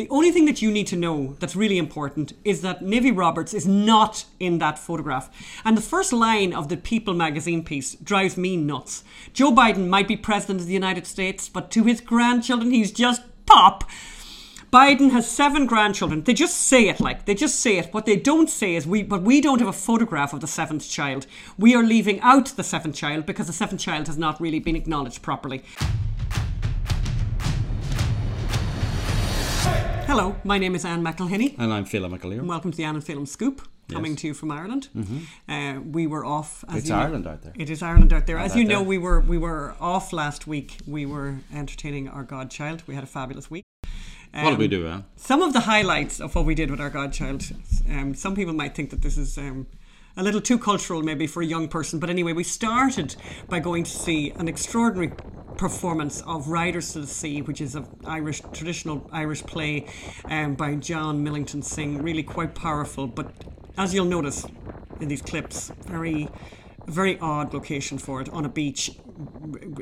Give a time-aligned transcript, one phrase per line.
[0.00, 3.52] The only thing that you need to know that's really important is that Navy Roberts
[3.52, 5.28] is not in that photograph.
[5.62, 9.04] And the first line of the People magazine piece drives me nuts.
[9.34, 13.20] Joe Biden might be president of the United States, but to his grandchildren, he's just
[13.44, 13.84] pop.
[14.72, 16.24] Biden has seven grandchildren.
[16.24, 17.92] They just say it like they just say it.
[17.92, 20.88] What they don't say is we, but we don't have a photograph of the seventh
[20.88, 21.26] child.
[21.58, 24.76] We are leaving out the seventh child because the seventh child has not really been
[24.76, 25.62] acknowledged properly.
[30.10, 31.54] Hello, my name is Ann McElhinney.
[31.58, 32.40] And I'm Phelim McAleer.
[32.40, 34.20] And welcome to the Ann and Phelim Scoop, coming Yes.
[34.22, 34.88] to you from Ireland.
[35.48, 36.64] Uh, we were off.
[36.68, 37.52] As It's you know- Ireland out there.
[37.56, 38.36] It is Ireland out there.
[38.36, 38.88] As out you know, there.
[38.88, 40.78] we were we were off last week.
[40.86, 42.82] We were entertaining our godchild.
[42.88, 43.64] We had a fabulous week.
[44.32, 45.04] what did we Um, do, Ann?
[45.16, 47.42] Some of the highlights of what we did with our godchild.
[47.88, 49.66] Um, some people might think that this is um,
[50.16, 51.98] a little too cultural, maybe for a young person.
[51.98, 53.16] But anyway, we started
[53.48, 55.12] by going to see an extraordinary
[55.56, 59.86] performance of Riders to the Sea, which is an Irish traditional Irish play
[60.24, 62.02] um, by John Millington Synge.
[62.02, 63.32] Really quite powerful, but
[63.76, 64.46] as you'll notice
[65.00, 66.28] in these clips, very.
[66.86, 68.90] Very odd location for it on a beach,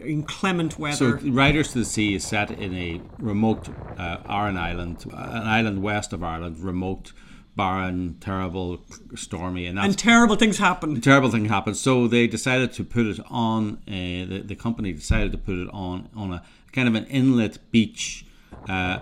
[0.02, 1.12] in clement So.
[1.30, 6.12] Riders to the Sea is set in a remote uh, Aran island, an island west
[6.12, 7.12] of Ireland, remote,
[7.58, 8.80] barren, terrible,
[9.16, 10.98] stormy, and that's and terrible things happen.
[11.00, 11.76] terrible thing happened.
[11.76, 13.82] So they decided to put it on.
[13.86, 16.42] Uh, the, the company decided to put it on on a
[16.72, 18.24] kind of an inlet beach
[18.68, 19.00] uh,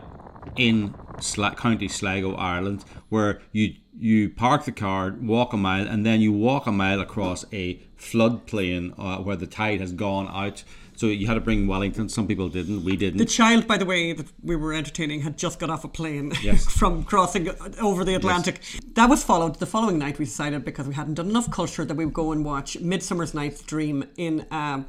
[0.56, 6.04] in Sla- County Sligo, Ireland, where you you park the car, walk a mile, and
[6.04, 10.64] then you walk a mile across a floodplain uh, where the tide has gone out.
[10.96, 12.08] So you had to bring Wellington.
[12.08, 12.82] Some people didn't.
[12.84, 13.18] We didn't.
[13.18, 16.32] The child, by the way, that we were entertaining had just got off a plane
[16.42, 16.64] Yes.
[16.66, 18.60] from crossing over the Atlantic.
[18.94, 20.18] That was followed the following night.
[20.18, 23.34] We decided because we hadn't done enough culture that we would go and watch Midsummer's
[23.34, 24.84] Night's Dream in uh,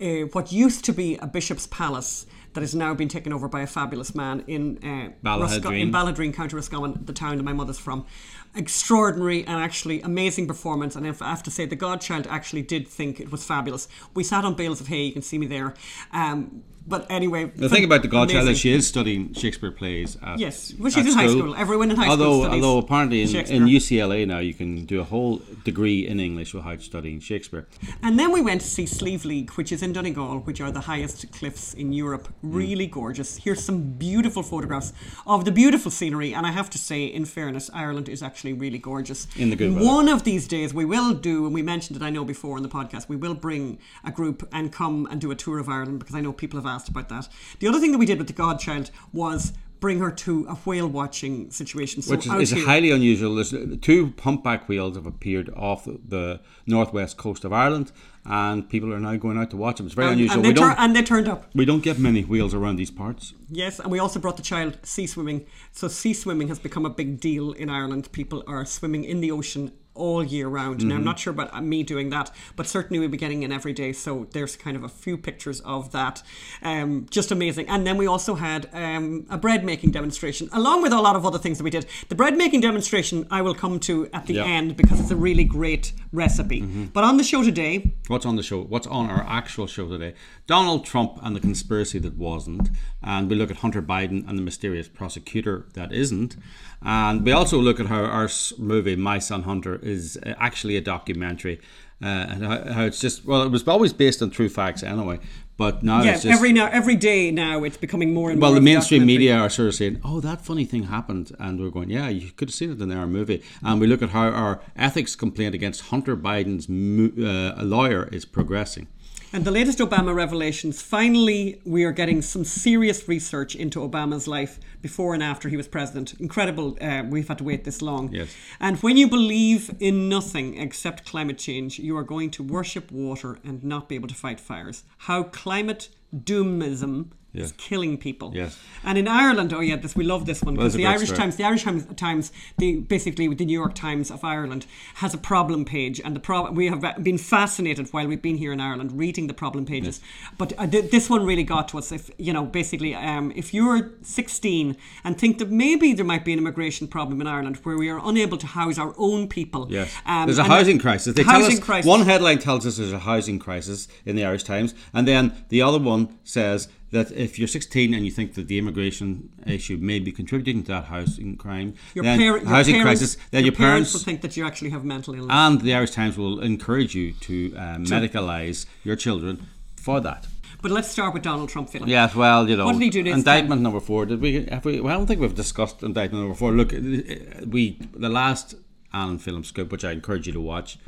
[0.00, 3.62] uh, what used to be a bishop's palace that has now been taken over by
[3.62, 5.80] a fabulous man in uh, Ballaghaderreen.
[5.82, 8.06] in Ballaghaderreen, County Roscommon, the town that my mother's from.
[8.54, 10.96] Extraordinary and actually amazing performance.
[10.96, 13.88] And I have to say, the Godchild actually did think it was fabulous.
[14.14, 15.04] We sat on bales of hay.
[15.04, 15.74] You can see me there.
[16.12, 20.18] Um, but anyway, The thing about the Godchild is she is studying Shakespeare plays.
[20.22, 21.54] At, Yes, well, she's in high school.
[21.54, 25.04] Everyone in high school although, Although apparently in, in UCLA now you can do a
[25.04, 27.66] whole degree in English without studying Shakespeare.
[28.02, 30.80] And then we went to see Slieve League, which is in Donegal, which are the
[30.80, 32.28] highest cliffs in Europe.
[32.42, 33.38] Really gorgeous.
[33.38, 34.92] Here's some beautiful photographs
[35.26, 36.34] of the beautiful scenery.
[36.34, 39.26] And I have to say, in fairness, Ireland is actually really gorgeous.
[39.36, 39.86] In the good weather.
[39.86, 42.62] One of these days, we will do, and we mentioned it, I know before in
[42.62, 45.98] the podcast, we will bring a group and come and do a tour of Ireland
[45.98, 47.28] because I know people have asked about that.
[47.58, 50.88] The other thing that we did with the Godchild was bring her to a whale
[50.88, 52.00] watching situation.
[52.00, 53.34] So Which is, is highly unusual.
[53.34, 57.92] There's two humpback whales have appeared off the northwest coast of Ireland,
[58.26, 59.86] and people are now going out to watch them.
[59.86, 60.36] It's very and, unusual.
[60.36, 61.50] and, they we tur- don't and they turned up.
[61.54, 63.34] we don't get many whales around these parts.
[63.50, 65.46] Yes, and we also brought the child sea swimming.
[65.72, 68.10] So sea swimming has become a big deal in Ireland.
[68.12, 70.80] People are swimming in the ocean all year round.
[70.80, 70.98] Now Mm-hmm.
[70.98, 73.72] I'm not sure about uh, me doing that, but certainly we'll be getting in every
[73.72, 73.92] day.
[73.92, 76.22] So there's kind of a few pictures of that.
[76.62, 77.68] Um, just amazing.
[77.68, 81.24] And then we also had um, a bread making demonstration, along with a lot of
[81.26, 81.86] other things that we did.
[82.08, 84.34] The bread making demonstration I will come to at the.
[84.34, 84.44] Mm-hmm.
[84.44, 86.60] end because it's a really great recipe.
[86.60, 88.62] But on the show today, What's on the show?
[88.62, 90.14] What's on our actual show today?
[90.46, 92.68] Donald Trump and the conspiracy that wasn't,
[93.02, 96.36] and we look at Hunter Biden and the mysterious prosecutor that isn't,
[96.82, 98.28] and we also look at how our
[98.58, 101.60] movie My Son Hunter is uh, actually a documentary,
[102.02, 105.18] uh, and how, how it's just well, it was always based on true facts anyway,
[105.56, 108.50] but now yeah, it's just every now every day now it's becoming more and well,
[108.50, 108.56] more.
[108.56, 111.70] Well, the mainstream media are sort of saying, "Oh, that funny thing happened," and we're
[111.70, 114.28] going, "Yeah, you could have seen it in our movie." And we look at how
[114.28, 118.88] our ethics complaint against Hunter Biden's mo- uh, lawyer is progressing.
[119.34, 124.60] And the latest Obama revelations finally, we are getting some serious research into Obama's life
[124.80, 126.14] before and after he was president.
[126.20, 128.12] Incredible, uh, we've had to wait this long.
[128.12, 128.32] Yes.
[128.60, 133.36] And when you believe in nothing except climate change, you are going to worship water
[133.42, 134.84] and not be able to fight fires.
[134.98, 137.52] How climate doomism Yes.
[137.58, 138.30] killing people.
[138.34, 138.58] Yes.
[138.84, 141.08] And in Ireland, oh yeah, this we love this one because it's a the Irish
[141.08, 141.18] story.
[141.18, 144.66] Times, the Irish Times, Times, the basically the New York Times of Ireland
[144.96, 148.52] has a problem page, and the problem we have been fascinated while we've been here
[148.52, 150.00] in Ireland reading the problem pages.
[150.38, 151.90] But uh, th- this one really got to us.
[151.92, 156.32] If you know, basically, um, if you're 16 and think that maybe there might be
[156.32, 159.92] an immigration problem in Ireland where we are unable to house our own people, Yes,
[160.06, 161.14] um, there's a housing crisis.
[161.14, 161.88] They housing tell us crisis.
[161.88, 165.62] one headline tells us there's a housing crisis in the Irish Times, and then the
[165.62, 169.98] other one says that if you're 16 and you think that the immigration issue may
[169.98, 173.58] be contributing to that housing crime, your, then par- housing parents, crisis, then your your,
[173.58, 175.30] parents, will think that you actually have mental illness.
[175.30, 179.46] and the Irish Times will encourage you to uh, medicalise your children
[179.76, 180.26] for that.
[180.62, 181.88] But let's start with Donald Trump, Phelim.
[181.88, 184.06] Yes, well, you know, What did he do this indictment number four.
[184.06, 184.46] Did we?
[184.46, 184.80] Have we?
[184.80, 186.52] Well, I don't think we've discussed indictment number four.
[186.52, 188.54] Look, we the last
[188.94, 190.78] Ann and Phelim Scoop, which I encourage you to watch.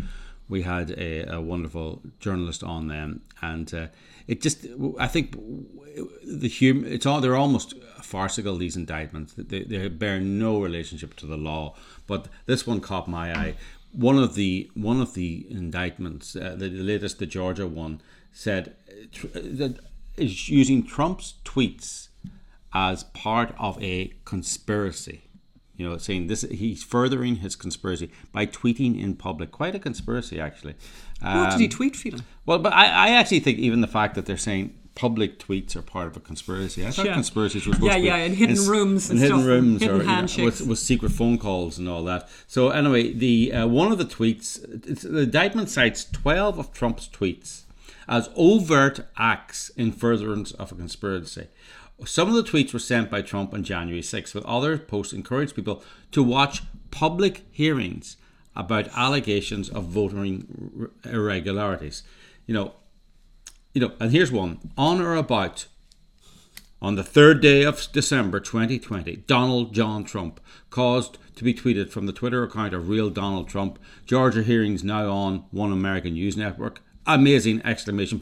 [0.49, 3.87] We had a, a wonderful journalist on them, and uh,
[4.27, 4.67] it just,
[4.99, 5.33] I think,
[6.25, 6.87] the humor.
[6.87, 8.57] It's all they're almost farcical.
[8.57, 11.75] These indictments, they, they bear no relationship to the law.
[12.07, 13.55] But this one caught my eye.
[13.93, 18.01] One of the one of the indictments, uh, the, the latest, the Georgia one,
[18.33, 19.79] said uh, tr- that
[20.17, 22.09] is using Trump's tweets
[22.73, 25.26] as part of a conspiracy.
[25.77, 29.53] You know, saying this, he's furthering his conspiracy by tweeting in public.
[29.53, 30.75] Quite a conspiracy, actually.
[31.21, 32.23] what did he tweet, Phelim?
[32.47, 35.83] Well, but I, I actually think even the fact that they're saying public tweets are
[35.83, 36.87] part of a conspiracy.
[36.87, 37.13] I thought Yeah.
[37.13, 39.81] conspiracies were supposed Yeah, to be yeah, in hidden rooms in and hidden stuff, rooms,
[39.83, 42.29] hidden or you know, with, with secret phone calls and all that.
[42.47, 44.59] So anyway, the uh, one of the tweets,
[45.03, 47.65] the indictment cites twelve of Trump's tweets
[48.09, 51.49] as overt acts in furtherance of a conspiracy.
[52.05, 55.57] Some of the tweets were sent by Trump on January 6th, with other posts encouraged
[55.57, 55.83] people
[56.13, 58.17] to watch public hearings
[58.55, 62.03] about allegations of voting irregularities.
[62.47, 62.75] You know,
[63.73, 65.67] you know, and here's one on or about
[66.81, 72.07] on the third day of December 2020, Donald John Trump caused to be tweeted from
[72.07, 73.79] the Twitter account of real Donald Trump.
[74.05, 76.83] Georgia hearings now on One American News Network.
[77.07, 78.21] Amazing exclamation.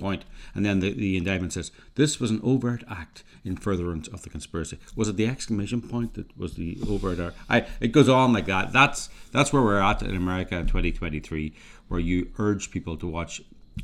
[0.55, 4.31] And then the, the indictment says, This was an overt act in furtherance of the
[4.31, 4.79] conspiracy.
[4.95, 7.37] Was it the exclamation point that was the overt act?
[7.49, 8.73] I, it goes on like that.
[8.73, 11.55] That's that's where we're at in America in 2023,
[11.89, 13.43] where you urge people to watch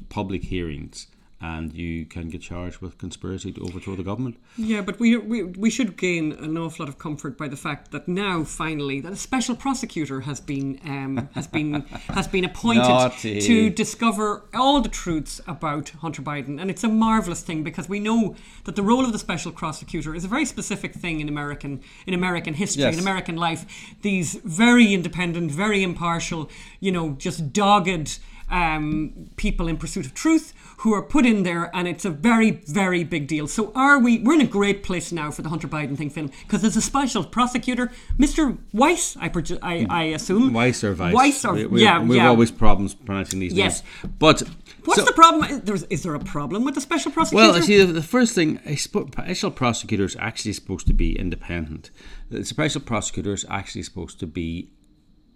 [0.08, 1.06] public hearings
[1.42, 4.36] and you can get charged with conspiracy to overthrow the government.
[4.58, 7.90] Yeah, but we, we we should gain an awful lot of comfort by the fact
[7.92, 11.82] that now finally that a special prosecutor has been um, has been
[12.14, 13.40] has been appointed Naughty.
[13.40, 18.00] to discover all the truths about Hunter Biden, and it's a marvelous thing because we
[18.00, 21.80] know that the role of the special prosecutor is a very specific thing in American
[22.06, 22.94] in American history Yes.
[22.94, 23.64] in American life.
[24.02, 26.50] These very independent, very impartial,
[26.80, 28.18] you know, just dogged
[28.50, 32.50] um, people in pursuit of truth who are put in there, and it's a very,
[32.66, 33.46] very big deal.
[33.46, 34.18] So, are we?
[34.18, 36.82] We're in a great place now for the Hunter Biden thing, film, because there's a
[36.82, 38.58] special prosecutor, Mr.
[38.72, 39.30] Weiss, I,
[39.62, 40.52] I, I assume.
[40.52, 41.14] Weiss or Vice?
[41.14, 42.28] Weiss or we, we, yeah, We've yeah.
[42.28, 43.82] always problems pronouncing these Yes.
[44.02, 44.14] names.
[44.18, 44.42] But
[44.84, 45.50] What's so- the problem?
[45.50, 47.52] Is there, is there a problem with the special prosecutor?
[47.52, 51.90] Well, see, the, the first thing, a special prosecutor is actually supposed to be independent.
[52.30, 54.70] The special prosecutor is actually supposed to be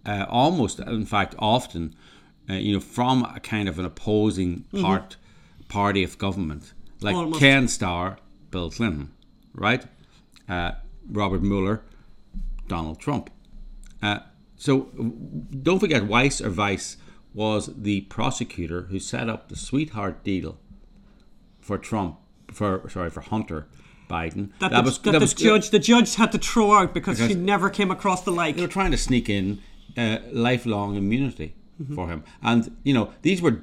[0.06, 1.94] uh, almost, in fact, often,
[2.48, 5.16] uh, you know, from a kind of an opposing part
[5.68, 7.40] party of government, like Almost.
[7.40, 8.18] Ken Starr,
[8.50, 9.12] Bill Clinton,
[9.54, 9.84] right?
[10.48, 10.72] Uh,
[11.10, 11.82] Robert Mueller,
[12.68, 13.30] Donald Trump.
[14.02, 14.20] Uh,
[14.56, 14.82] so
[15.62, 16.96] don't forget, Weiss or Vice
[17.32, 20.58] was the prosecutor who set up the sweetheart deal
[21.60, 22.18] for Trump,
[22.52, 23.66] for sorry, for Hunter
[24.08, 24.50] Biden.
[24.60, 27.90] that, the, that the judge the judge had to throw out because, she never came
[27.90, 28.56] across the like.
[28.56, 29.60] They were trying to sneak in
[29.96, 31.54] uh, lifelong immunity
[31.94, 33.62] for him, and you know these were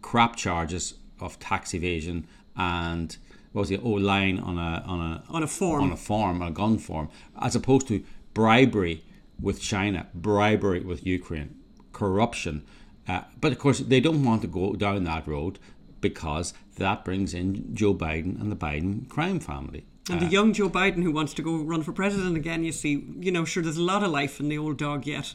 [0.00, 2.26] crap charges of tax evasion
[2.56, 3.16] and
[3.52, 3.80] what was it?
[3.82, 5.82] Oh, lying on a on a On a form.
[5.84, 7.08] on a form, a gun form,
[7.40, 8.02] as opposed to
[8.34, 9.04] bribery
[9.40, 11.54] with China, bribery with Ukraine,
[11.92, 12.64] corruption.
[13.06, 15.58] Uh, but of course, they don't want to go down that road
[16.00, 19.84] because that brings in Joe Biden and the Biden crime family.
[20.10, 23.04] And the young Joe Biden who wants to go run for president again, you see,
[23.20, 25.34] you know, sure, there's a lot of life in the old dog yet,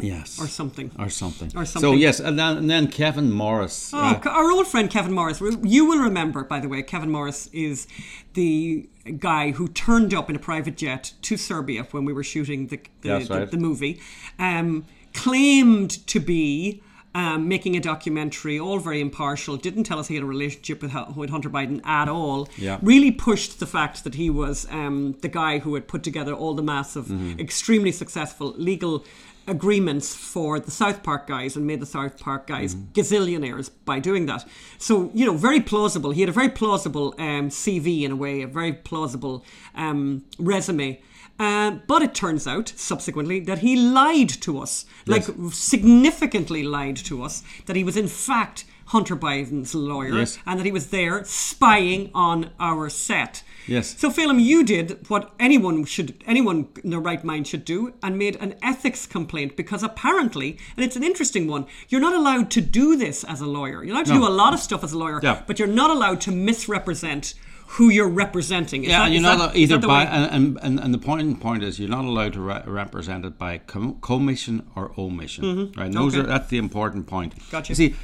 [0.00, 0.40] Yes.
[0.40, 0.90] or something.
[0.98, 1.48] or something.
[1.54, 1.80] Or something.
[1.80, 3.92] So yes, and then, and then Kevin Morris.
[3.94, 5.40] Oh, uh, our old friend Kevin Morris.
[5.62, 7.86] You will remember, by the way, Kevin Morris is
[8.34, 12.68] the guy who turned up in a private jet to Serbia when we were shooting
[12.68, 13.50] the the, the, right.
[13.50, 14.00] the movie.
[14.38, 16.82] Um, claimed to be.
[17.16, 20.92] Um, making a documentary, all very impartial, didn't tell us he had a relationship with,
[21.14, 22.48] with Hunter Biden at all.
[22.56, 22.78] Yeah.
[22.82, 26.54] Really pushed the fact that he was um, the guy who had put together all
[26.54, 27.38] the massive, Mm-hmm.
[27.38, 29.04] extremely successful legal
[29.46, 32.92] agreements for the South Park guys and made the South Park guys Mm-hmm.
[32.98, 34.44] gazillionaires by doing that.
[34.78, 36.10] So, you know, very plausible.
[36.10, 39.44] He had a very plausible um, CV in a way, a very plausible
[39.76, 41.00] um, resume.
[41.38, 47.22] Uh, but it turns out, subsequently, that he lied to us, like significantly lied to
[47.22, 50.38] us, that he was in fact Hunter Biden's lawyer Yes.
[50.46, 53.42] and that he was there spying on our set.
[53.66, 53.98] Yes.
[53.98, 58.18] So, Phelim, you did what anyone should, anyone in their right mind should do, and
[58.18, 62.60] made an ethics complaint because apparently, and it's an interesting one, you're not allowed to
[62.60, 63.82] do this as a lawyer.
[63.82, 64.20] You're allowed to No.
[64.20, 65.42] do a lot of stuff as a lawyer, Yeah.
[65.46, 67.34] but you're not allowed to misrepresent
[67.76, 68.84] who you're representing.
[68.84, 71.78] Is yeah, that- you're not that- either by and, and and the point point is
[71.80, 75.72] you're not allowed to re- represent it by com- commission or omission.
[75.76, 76.20] Right, and those Mm-hmm.
[76.20, 76.28] Okay.
[76.28, 77.34] are that's the important point.
[77.50, 77.70] Gotcha.
[77.72, 77.94] You see,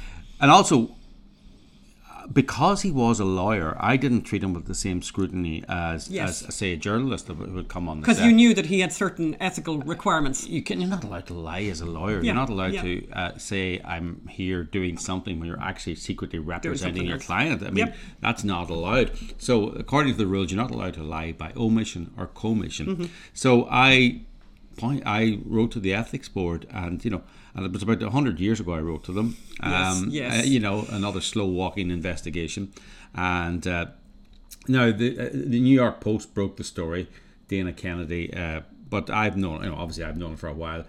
[0.41, 0.75] and also,
[2.31, 6.43] because he was a lawyer, I didn't treat him with the same scrutiny as, Yes.
[6.43, 8.91] as say, a journalist that would come on the Because you knew that he had
[8.93, 10.47] certain ethical requirements.
[10.47, 12.17] you can, you're not allowed to lie as a lawyer.
[12.17, 12.81] Yeah, You're not allowed yeah.
[12.83, 17.25] to uh, say I'm here doing something when you're actually secretly representing your else.
[17.25, 17.61] client.
[17.63, 17.95] I mean, Yep.
[18.21, 19.11] that's not allowed.
[19.37, 22.85] So, according to the rules, you're not allowed to lie by omission or commission.
[22.87, 23.05] Mm-hmm.
[23.33, 24.21] So, I
[24.77, 27.21] point, I wrote to the ethics board, and you know,
[27.53, 28.73] and it was about hundred years ago.
[28.73, 29.37] I wrote to them.
[29.63, 30.43] Yes, yes.
[30.43, 32.71] uh, you know, another slow walking investigation,
[33.13, 33.65] and.
[33.67, 33.85] Uh,
[34.67, 37.07] now, the uh, the New York Post broke the story,
[37.47, 40.85] Dana Kennedy, uh, but I've known, you know, obviously I've known for a while.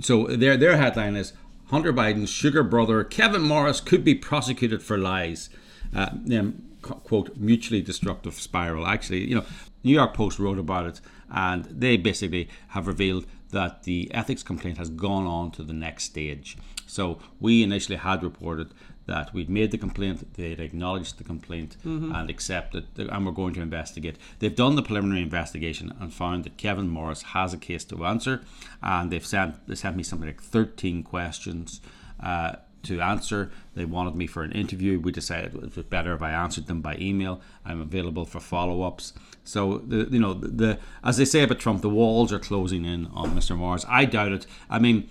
[0.00, 1.32] So their their headline is
[1.66, 5.50] Hunter Biden's sugar brother Kevin Morris could be prosecuted for lies.
[5.94, 8.86] Uh, then quote mutually destructive spiral.
[8.86, 9.44] Actually, you know,
[9.82, 14.78] New York Post wrote about it, and they basically have revealed that the ethics complaint
[14.78, 16.56] has gone on to the next stage.
[16.86, 18.72] So we initially had reported
[19.06, 21.76] that we'd made the complaint, they'd acknowledged the complaint
[22.14, 24.16] and accepted, and we're going to investigate.
[24.38, 28.42] They've done the preliminary investigation and found that Kevin Morris has a case to answer,
[28.82, 31.80] and they've sent they sent me something like 13 questions.
[32.22, 34.98] Uh, to answer, they wanted me for an interview.
[34.98, 37.40] We decided it was better if I answered them by email.
[37.64, 39.12] I'm available for follow-ups.
[39.44, 42.84] So the you know the, the as they say about Trump, the walls are closing
[42.84, 43.56] in on Mr.
[43.56, 43.84] Morris.
[43.88, 44.46] I doubt it.
[44.68, 45.08] I mean,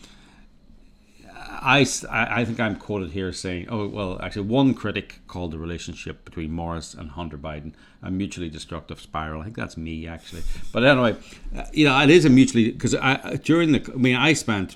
[1.62, 6.24] I, I think I'm quoted here saying, oh, well, actually, one critic called the relationship
[6.24, 9.42] between Morris and Hunter Biden a mutually destructive spiral.
[9.42, 10.44] I think that's me, actually.
[10.72, 11.18] But anyway,
[11.56, 14.76] uh, you know, it is a mutually, because I, during the, I mean, I spent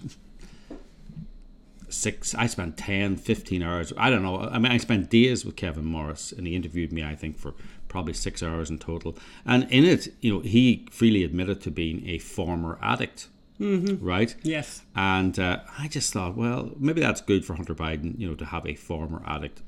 [1.94, 3.94] six, I spent 10, 15 hours.
[3.98, 4.40] I don't know.
[4.40, 7.54] I mean, I spent days with Kevin Morris, and he interviewed me, I think, for
[7.88, 9.18] probably six hours in total.
[9.46, 13.28] And in it, you know, he freely admitted to being a former addict.
[13.60, 14.04] Mm-hmm.
[14.04, 14.36] Right?
[14.42, 14.82] Yes.
[14.96, 18.46] And uh, I just thought, well, maybe that's good for Hunter Biden, you know, to
[18.46, 19.62] have a former addict,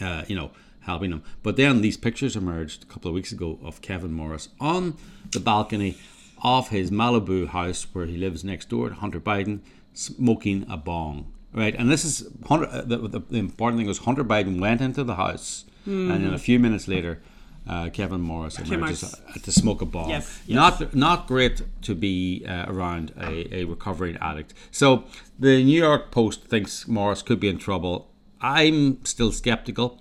[0.00, 0.50] uh, you know,
[0.80, 1.22] helping him.
[1.42, 4.96] But then these pictures emerged a couple of weeks ago of Kevin Morris on
[5.30, 5.98] the balcony
[6.42, 9.60] of his Malibu house where he lives next door to Hunter Biden,
[9.96, 11.32] smoking a bong.
[11.52, 12.68] Right, and this is Hunter.
[12.70, 16.34] Uh, the, the, the important thing was Hunter Biden went into the house, and then
[16.34, 17.22] a few minutes later,
[17.66, 20.10] uh, Kevin Morris emerges uh, to smoke a bong.
[20.10, 20.54] Yes, yes.
[20.54, 24.52] Not not great to be uh, around a, a recovering addict.
[24.70, 25.04] So
[25.38, 28.12] the New York Post thinks Morris could be in trouble.
[28.40, 29.98] I'm still skeptical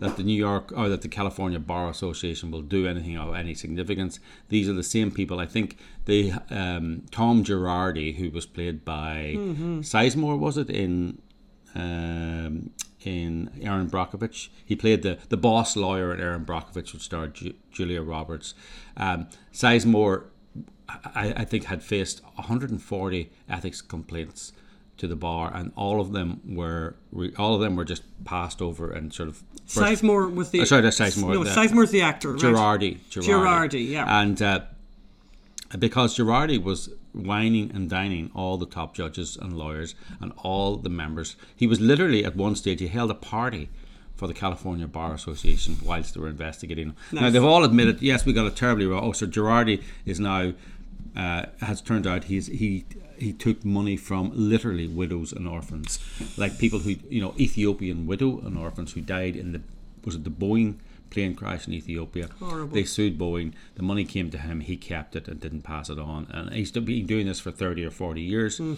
[0.00, 3.54] that the New York or that the California Bar Association will do anything of any
[3.54, 4.18] significance.
[4.48, 5.38] These are the same people.
[5.38, 5.76] I think
[6.06, 9.34] they um, Tom Girardi, who was played by
[9.82, 11.20] Sizemore, was it in
[11.74, 12.70] um,
[13.04, 14.48] in Erin Brockovich.
[14.64, 18.54] He played the, the boss lawyer in Erin Brockovich, which starred Ju- Julia Roberts.
[18.96, 20.24] Um, Sizemore,
[21.14, 24.52] I, I think, had faced 140 ethics complaints
[25.00, 26.94] to the bar, and all of them were
[27.38, 30.60] all of them were just passed over and sort of Sizemore was the.
[30.60, 31.32] Oh, sorry, that's Sizemore.
[31.32, 32.32] No, The- Sizemore's the actor.
[32.32, 32.40] Right?
[32.40, 34.20] Girardi, Girardi, yeah.
[34.20, 34.60] And uh,
[35.78, 40.90] because Girardi was whining and dining all the top judges and lawyers and all the
[40.90, 43.68] members, he was literally at one stage he held a party
[44.16, 46.96] for the California Bar Association whilst they were investigating him.
[47.10, 49.02] Now they've all admitted, yes, we got it terribly wrong.
[49.02, 50.52] Oh, so Girardi is now
[51.16, 52.84] uh, has turned out he's he
[53.20, 55.98] he took money from literally widows and orphans,
[56.36, 59.60] like people who you know Ethiopian widow and orphans who died in the
[60.04, 60.76] was it the Boeing
[61.10, 62.28] plane crash in Ethiopia.
[62.38, 62.74] Horrible.
[62.74, 63.52] They sued Boeing.
[63.74, 64.60] The money came to him.
[64.60, 66.28] He kept it and didn't pass it on.
[66.30, 68.58] And he's been doing this for thirty or forty years.
[68.58, 68.74] Hmm.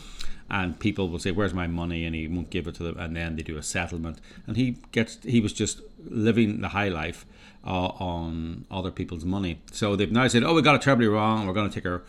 [0.51, 2.99] And people will say, "Where's my money?" And he won't give it to them.
[2.99, 4.19] And then they do a settlement.
[4.47, 5.19] And he gets.
[5.23, 7.25] He was just living the high life
[7.65, 9.61] uh, on other people's money.
[9.71, 11.39] So they've now said, "Oh, we got it terribly wrong.
[11.41, 12.03] and We're going to take our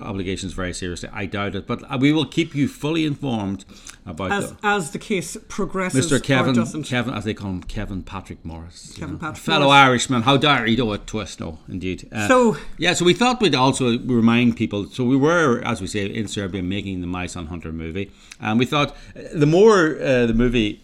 [0.00, 3.64] obligations very seriously." I doubt it, but uh, we will keep you fully informed
[4.06, 6.22] about As, the, as the case progresses, Mr.
[6.22, 6.82] Kevin.
[6.84, 8.92] Kevin, as they call him, Kevin Patrick Morris.
[8.96, 9.20] you Kevin know.
[9.20, 9.84] Patrick fellow Morris.
[9.86, 10.22] Irishman.
[10.22, 11.40] How dare he do a twist?
[11.40, 12.08] No, indeed.
[12.12, 14.86] Uh, So- yeah, so we thought we'd also remind people.
[14.86, 18.58] So we were, as we say, in Serbia making the My Son Hunter movie, and
[18.58, 20.82] we thought uh, the more uh, the movie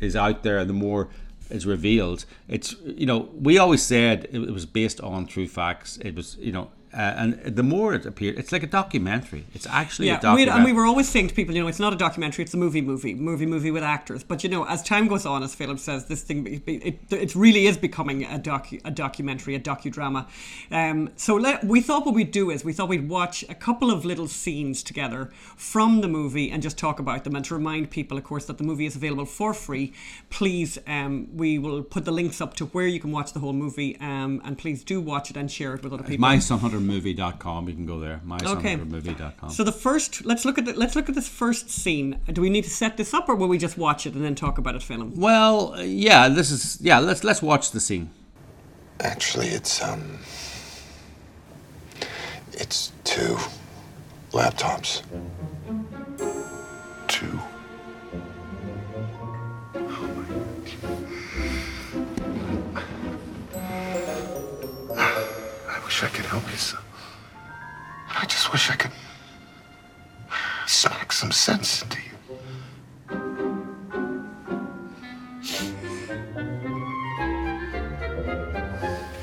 [0.00, 1.08] is out there, the more
[1.52, 2.24] is revealed.
[2.48, 5.98] It's you know we always said it, was based on true facts.
[5.98, 6.70] It was you know.
[6.94, 9.46] Uh, and the more it appeared, it's like a documentary.
[9.54, 10.56] It's actually yeah, a documentary.
[10.56, 12.58] and we were always saying to people, you know, it's not a documentary, it's a
[12.58, 14.22] movie, movie, movie, movie with actors.
[14.22, 17.66] But, you know, as time goes on, as Phelim says, this thing, it, it really
[17.66, 20.26] is becoming a, docu, a documentary, a docudrama.
[20.70, 23.90] Um, so let, we thought what we'd do is we thought we'd watch a couple
[23.90, 27.34] of little scenes together from the movie and just talk about them.
[27.34, 29.94] And to remind people, of course, that the movie is available for free.
[30.28, 33.54] Please, um, we will put the links up to where you can watch the whole
[33.54, 33.96] movie.
[33.98, 36.20] Um, and please do watch it and share it with other people.
[36.20, 38.20] My son, 100 movie.com You can go there.
[38.26, 39.50] Mysonhuntermovie.com.
[39.50, 42.20] So the first let's look at the, let's look at this first scene.
[42.32, 44.34] Do we need to set this up or will we just watch it and then
[44.34, 45.16] talk about it Phelim?
[45.16, 48.10] Well, uh, yeah, this is yeah, let's let's watch the scene.
[49.00, 50.18] Actually, it's um
[52.52, 53.36] it's two
[54.32, 55.02] laptops.
[57.08, 57.38] Two
[66.02, 66.80] wish I could help you, son.
[68.16, 68.90] I just wish I could
[70.66, 72.10] smack some sense into you.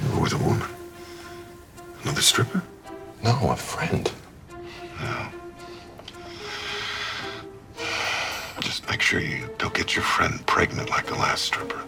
[0.01, 0.69] You were with a woman.
[2.03, 2.63] Another stripper?
[3.23, 4.11] No, a friend.
[5.01, 5.27] No.
[8.61, 11.81] Just make sure you don't get your friend pregnant like the last stripper.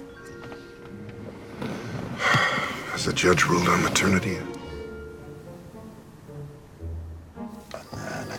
[2.92, 4.50] Has the judge ruled on maternity yet?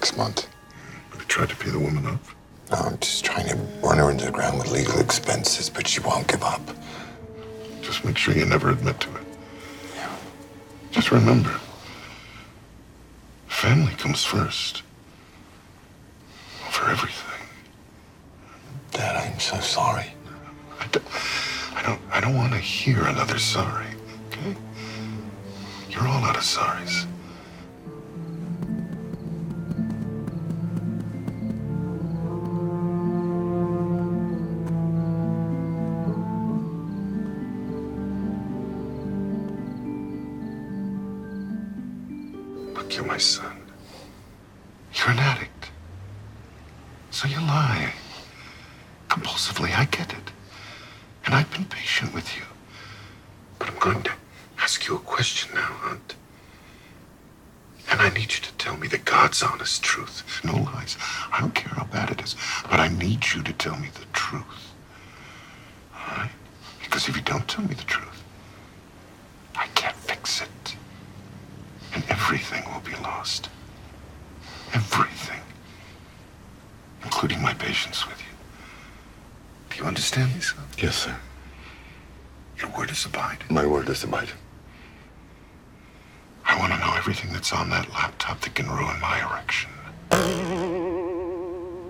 [0.02, 0.48] Next month.
[1.12, 2.34] Have you tried to pay the woman off?
[2.72, 3.54] No, I'm just trying to
[3.86, 6.60] run her into the ground with legal expenses, but she won't give up.
[7.82, 9.22] Just make sure you never admit to it.
[9.94, 10.10] Yeah.
[10.90, 11.54] Just remember,
[13.46, 14.82] family comes first.
[16.66, 17.46] Over everything.
[18.90, 20.06] Dad, I'm so sorry.
[20.80, 21.06] I don't,
[21.76, 23.86] I don't, I don't want to hear another sorry.
[24.26, 24.56] Okay?
[25.90, 27.06] You're all out of sorries.
[47.42, 47.92] So you lie.
[49.08, 50.32] Compulsively, I get it.
[51.24, 52.44] And I've been patient with you.
[53.58, 54.12] But I'm going to
[54.58, 56.14] ask you a question now, Hunt.
[57.90, 60.22] And I need you to tell me the God's honest truth.
[60.44, 60.96] No lies.
[61.32, 62.36] I don't care how bad it is,
[62.70, 64.72] but I need you to tell me the truth.
[65.94, 66.30] All right?
[66.82, 68.22] Because if you don't tell me the truth,
[69.56, 70.76] I can't fix it.
[71.94, 73.48] And everything will be lost.
[74.72, 75.40] Everything.
[77.04, 78.26] Including my patience with you.
[79.70, 80.64] Do you understand me, son?
[80.78, 81.16] Yes, sir.
[82.58, 83.38] Your word is abide.
[83.62, 84.28] My word is abide.
[86.44, 89.70] I want to know everything that's on that laptop that can ruin my erection.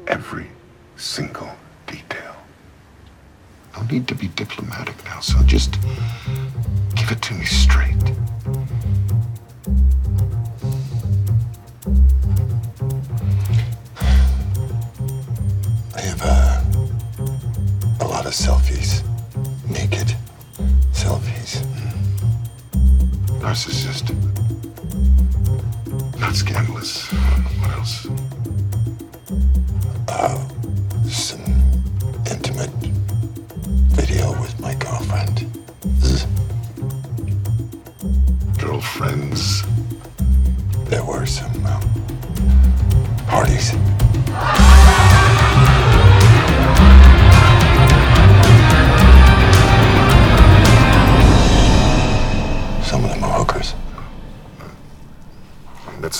[0.06, 0.48] Every
[0.96, 1.48] single
[1.86, 2.36] detail.
[3.74, 5.80] No need to be diplomatic now, so just
[6.94, 7.96] give it to me straight.
[15.96, 16.60] I have uh,
[18.04, 18.81] a lot of selfies.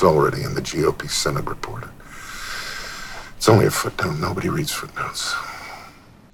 [0.03, 1.85] That's already in the GOP Senate report.
[3.37, 4.19] It's only a footnote.
[4.19, 5.33] Nobody reads footnotes.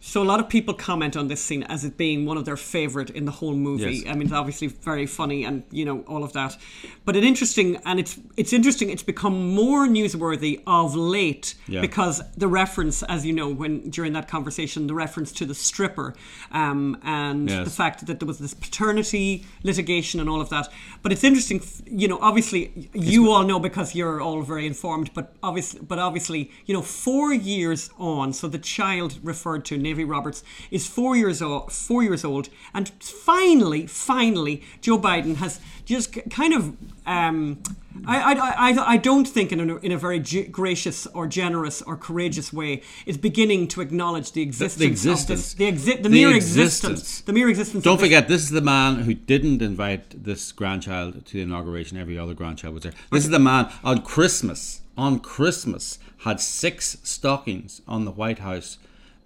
[0.09, 2.57] So a lot of people comment on this scene as it being one of their
[2.57, 3.97] favorite in the whole movie.
[3.97, 4.05] Yes.
[4.11, 6.57] I mean, it's obviously very funny and you know all of that,
[7.05, 8.89] but it interesting and it's it's interesting.
[8.89, 11.83] It's become more newsworthy of late Yeah.
[11.83, 16.15] because the reference, as you know, when during that conversation, the reference to the stripper
[16.53, 17.65] um, and Yes.
[17.69, 20.67] the fact that there was this paternity litigation and all of that.
[21.03, 21.61] But it's interesting,
[22.03, 22.19] you know.
[22.23, 22.61] Obviously,
[22.95, 25.11] you all know because you're all very informed.
[25.13, 28.33] But obviously, but obviously, you know, four years on.
[28.33, 31.73] So the child referred to, Navy Roberts, is four years old.
[31.73, 36.77] Four years old, and finally, finally, Joe Biden has just kind of.
[37.07, 37.63] Um,
[38.07, 41.83] I, I, I, I don't think in a, in a very ge- gracious or generous
[41.83, 45.53] or courageous way is beginning to acknowledge the existence, existence.
[45.55, 47.01] of this, the, exi- the, The mere existence.
[47.01, 47.83] existence, the mere existence.
[47.83, 51.41] Don't of this- forget, this is the man who didn't invite this grandchild to the
[51.43, 51.99] inauguration.
[51.99, 52.93] Every other grandchild was there.
[53.11, 58.79] This is the man on Christmas, on Christmas, had six stockings on the White House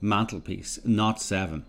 [0.03, 1.65] mantelpiece, not seven.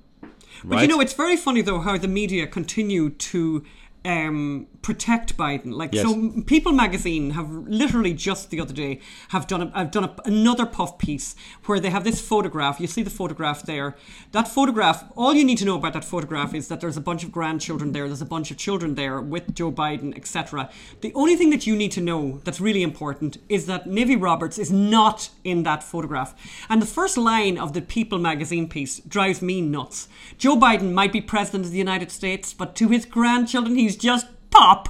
[0.64, 3.64] But you know, it's very funny though how the media continue to
[4.06, 5.74] um, protect Biden.
[5.74, 6.06] Like Yes.
[6.06, 10.16] so, People Magazine have literally just the other day have done a, have done a,
[10.26, 12.80] another puff piece where they have this photograph.
[12.80, 13.96] You see the photograph there.
[14.34, 15.06] That photograph.
[15.16, 17.94] All you need to know about that photograph is that there's a bunch of grandchildren
[17.94, 18.08] there.
[18.08, 20.70] There's a bunch of children there with Joe Biden, etc.
[21.02, 24.60] The only thing that you need to know that's really important is that Navy Roberts
[24.60, 26.36] is not in that photograph.
[26.70, 30.10] And the first line of the People Magazine piece drives me nuts.
[30.38, 34.28] Joe Biden might be president of the United States, but to his grandchildren, he's just
[34.54, 34.90] pop.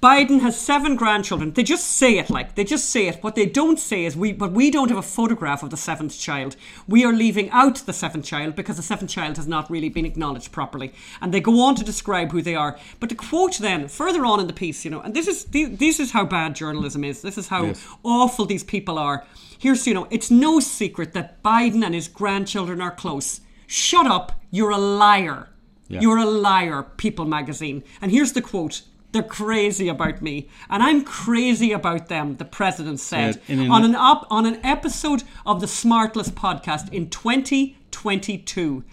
[0.00, 1.52] Biden has seven grandchildren.
[1.52, 3.20] They just say it like they just say it.
[3.24, 6.16] What they don't say is we, but we don't have a photograph of the seventh
[6.16, 6.54] child.
[6.86, 10.06] We are leaving out the seventh child because the seventh child has not really been
[10.06, 10.92] acknowledged properly.
[11.20, 12.78] And they go on to describe who they are.
[13.00, 15.98] But the quote then further on in the piece, you know, and this is this
[15.98, 17.20] is how bad journalism is.
[17.22, 17.84] This is how Yes.
[18.04, 19.26] awful these people are.
[19.58, 23.40] Here's you know, it's no secret that Biden and his grandchildren are close.
[23.66, 25.48] Shut up, you're a liar.
[25.88, 26.00] Yeah.
[26.00, 27.82] You're a liar, People magazine.
[28.02, 28.82] And here's the quote.
[29.12, 32.36] They're crazy about me, and I'm crazy about them.
[32.36, 37.08] The president said an- on an op- on an episode of the Smartless podcast in
[37.08, 38.84] 2022.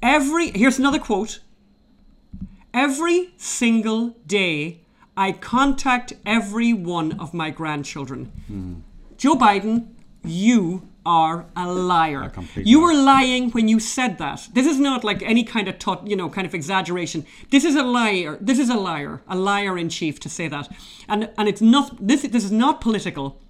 [0.00, 1.40] Every here's another quote.
[2.72, 4.80] Every single day,
[5.16, 8.32] I contact every one of my grandchildren.
[8.48, 8.74] Hmm.
[9.16, 9.88] Joe Biden,
[10.24, 12.32] you are a liar.
[12.36, 14.48] A You were lying when you said that.
[14.52, 17.26] This is not like any kind of taught, you know, kind of exaggeration.
[17.50, 18.38] This is a liar.
[18.40, 20.68] This is a liar, a liar in chief to say that.
[21.08, 22.22] And and it's not this.
[22.22, 23.40] This is not political.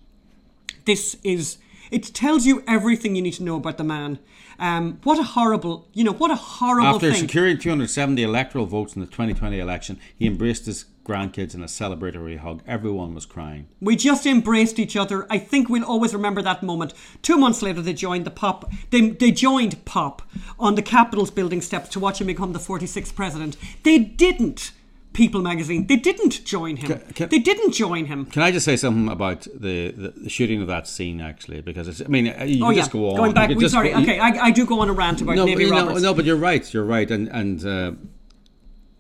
[0.85, 1.59] This is.
[1.91, 4.19] It tells you everything you need to know about the man.
[4.59, 7.21] Um, what a horrible, you know, what a horrible After thing.
[7.21, 12.39] securing 270 electoral votes in the 2020 election, he embraced his grandkids in a celebratory
[12.39, 12.63] hug.
[12.67, 13.67] Everyone was crying.
[13.81, 15.27] We just embraced each other.
[15.29, 16.95] I think we'll always remember that moment.
[17.23, 18.71] Two months later, they joined the pop.
[18.91, 20.23] They, they joined pop
[20.59, 23.57] on the Capitol's building steps to watch him become the 46th president.
[23.83, 24.73] They didn't.
[25.15, 25.87] People magazine.
[25.87, 26.89] They didn't join him.
[26.89, 28.27] Ca- can- they didn't join him.
[28.27, 31.61] Can I just say something about the, the, the shooting of that scene, actually?
[31.63, 33.17] Because it's, I mean, uh, you Oh can yeah, just go on.
[33.17, 33.49] going back.
[33.51, 33.91] We, sorry.
[33.93, 36.03] go- okay, I, I do go on a rant about no, Navy Roberts.
[36.03, 36.75] no, but you're right.
[36.75, 37.93] You're right, and and uh,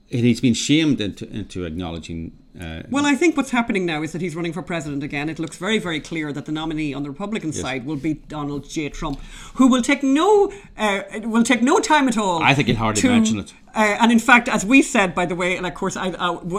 [0.08, 2.32] he's been shamed into into acknowledging.
[2.60, 5.28] Uh, Well, I think what's happening now is that he's running for president again.
[5.28, 8.68] It looks very, very clear that the nominee on the Republican side will be Donald
[8.68, 8.88] J.
[8.90, 9.20] Trump,
[9.54, 12.42] who will take no uh, will take no time at all.
[12.42, 13.54] I think he'd hardly to- mention it.
[13.76, 16.10] Uh, and in fact, as we said, by the way, and of course, I,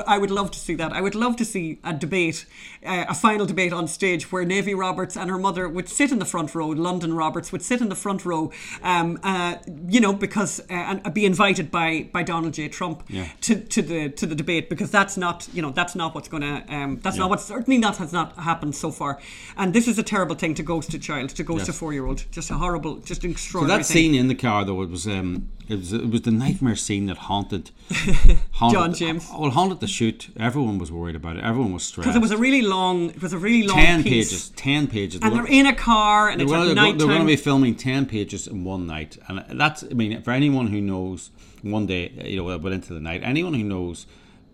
[0.05, 0.91] I would love to see that.
[0.91, 2.45] I would love to see a debate,
[2.85, 6.19] uh, a final debate on stage where Navy Roberts and her mother would sit in
[6.19, 6.67] the front row.
[6.67, 8.51] London Roberts would sit in the front row,
[8.83, 9.55] um, uh,
[9.87, 12.67] you know, because uh, and be invited by by Donald J.
[12.67, 13.29] Trump Yeah.
[13.41, 16.41] to, to the to the debate because that's not you know that's not what's going
[16.41, 19.19] to um, that's not what certainly not has not happened so far.
[19.57, 21.69] And this is a terrible thing to ghost a child, to ghost Yes.
[21.69, 22.23] a four year old.
[22.31, 23.79] Just a horrible, just so extraordinary.
[23.79, 23.93] that thing.
[24.13, 27.05] scene in the car, though, it was um, it was it was the nightmare scene
[27.07, 27.71] that haunted,
[28.51, 29.29] haunted John James.
[29.37, 30.29] Well, haunted the shoot.
[30.39, 31.43] Everyone was worried about it.
[31.43, 32.05] Everyone was stressed.
[32.05, 34.29] because it was a really long, it was a really long ten piece.
[34.29, 34.49] pages.
[34.55, 35.19] Ten pages.
[35.21, 37.19] and They they're in a car and They're it's going, at to, night they're going
[37.21, 39.17] to be filming 10 pages in one night.
[39.27, 42.99] And that's, I mean, for anyone who knows one day, you know, well into the
[42.99, 44.05] night, anyone who knows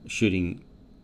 [0.08, 0.62] shooting,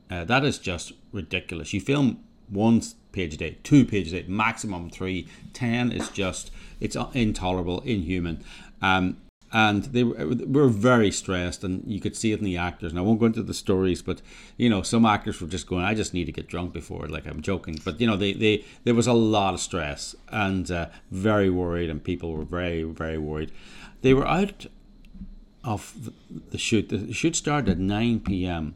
[0.09, 1.73] uh, that is just ridiculous.
[1.73, 5.27] You film one page a day, two pages a day, maximum three.
[5.53, 8.43] 10 is just, it's intolerable, inhuman.
[8.81, 9.17] Um,
[9.53, 12.91] and they were, very stressed, and you could see it in the actors.
[12.91, 14.21] And I won't go into the stories, but
[14.57, 17.25] you know, some actors were just going, "I just need to get drunk before." Like
[17.25, 20.87] I'm joking, but you know, they, they there was a lot of stress and uh,
[21.11, 23.53] very worried, and people were very very worried.
[24.01, 24.65] They were out
[25.63, 26.13] of the,
[26.51, 26.89] the shoot.
[26.89, 28.75] The shoot started at 9 p.m.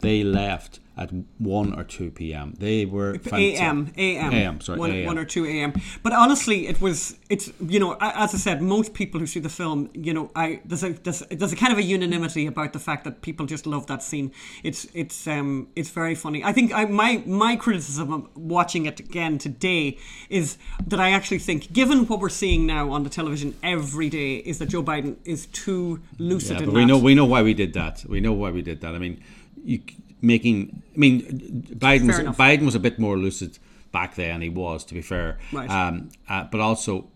[0.00, 2.54] They left at 1 or 2 p.m.
[2.58, 5.06] They were AM, AM, AM, sorry, one, AM.
[5.06, 5.72] one or two AM.
[6.02, 7.16] But honestly, it was.
[7.30, 10.60] It's you know, as I said, most people who see the film, you know, I
[10.66, 13.66] there's a there's, there's a kind of a unanimity about the fact that people just
[13.66, 14.32] love that scene.
[14.62, 16.44] It's it's um it's very funny.
[16.44, 19.96] I think I, my my criticism of watching it again today
[20.28, 24.36] is that I actually think, given what we're seeing now on the television every day,
[24.36, 26.78] is that Joe Biden is too lucid Yeah, in but that.
[26.78, 28.04] we know we know why we did that.
[28.06, 28.94] We know why we did that.
[28.94, 29.22] I mean,
[29.64, 29.80] you
[30.20, 30.82] making.
[30.94, 33.58] I mean, Biden was Biden was a bit more lucid
[33.92, 34.40] back then.
[34.42, 35.38] He was, to be fair.
[35.52, 35.70] Right.
[35.70, 37.08] Um, uh, but also,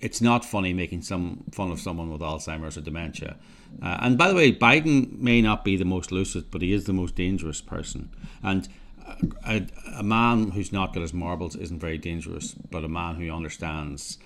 [0.00, 3.36] it's not funny making some fun of someone with Alzheimer's or dementia.
[3.82, 6.84] Uh, and by the way, Biden may not be the most lucid, but he is
[6.84, 8.10] the most dangerous person.
[8.42, 8.68] And
[9.06, 9.66] a, a,
[9.98, 14.18] a man who's not got his marbles isn't very dangerous, but a man who understands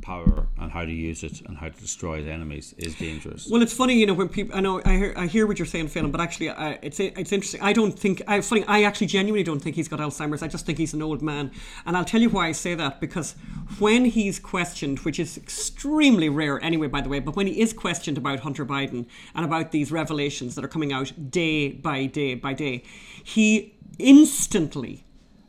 [0.00, 3.48] power and how to use it and how to destroy enemies is dangerous.
[3.50, 4.56] Well, it's funny, you know, when people.
[4.56, 6.48] I know I hear, I hear what you're saying, Phil, but actually,
[6.82, 7.60] it's it's interesting.
[7.60, 8.22] I don't think.
[8.26, 8.64] I funny.
[8.66, 10.42] I actually genuinely don't think he's got Alzheimer's.
[10.42, 11.50] I just think he's an old man,
[11.86, 13.34] and I'll tell you why I say that because
[13.78, 17.72] when he's questioned, which is extremely rare anyway, by the way, but when he is
[17.72, 22.34] questioned about Hunter Biden and about these revelations that are coming out day by day
[22.34, 22.82] by day,
[23.22, 25.04] he instantly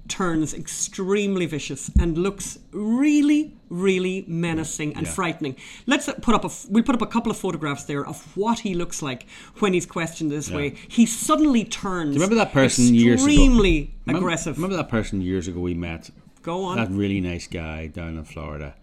[0.08, 5.14] turns extremely vicious and looks really really menacing and Yeah.
[5.14, 5.56] frightening
[5.88, 8.60] let's put up a f- we'll put up a couple of photographs there of what
[8.60, 9.26] he looks like
[9.60, 10.58] when he's questioned this Yeah.
[10.58, 13.32] way he suddenly turns remember that person years ago?
[13.32, 16.10] extremely Remember- aggressive Remember that person years ago we met?
[16.44, 16.76] Go on.
[16.78, 18.74] That really nice guy down in Florida.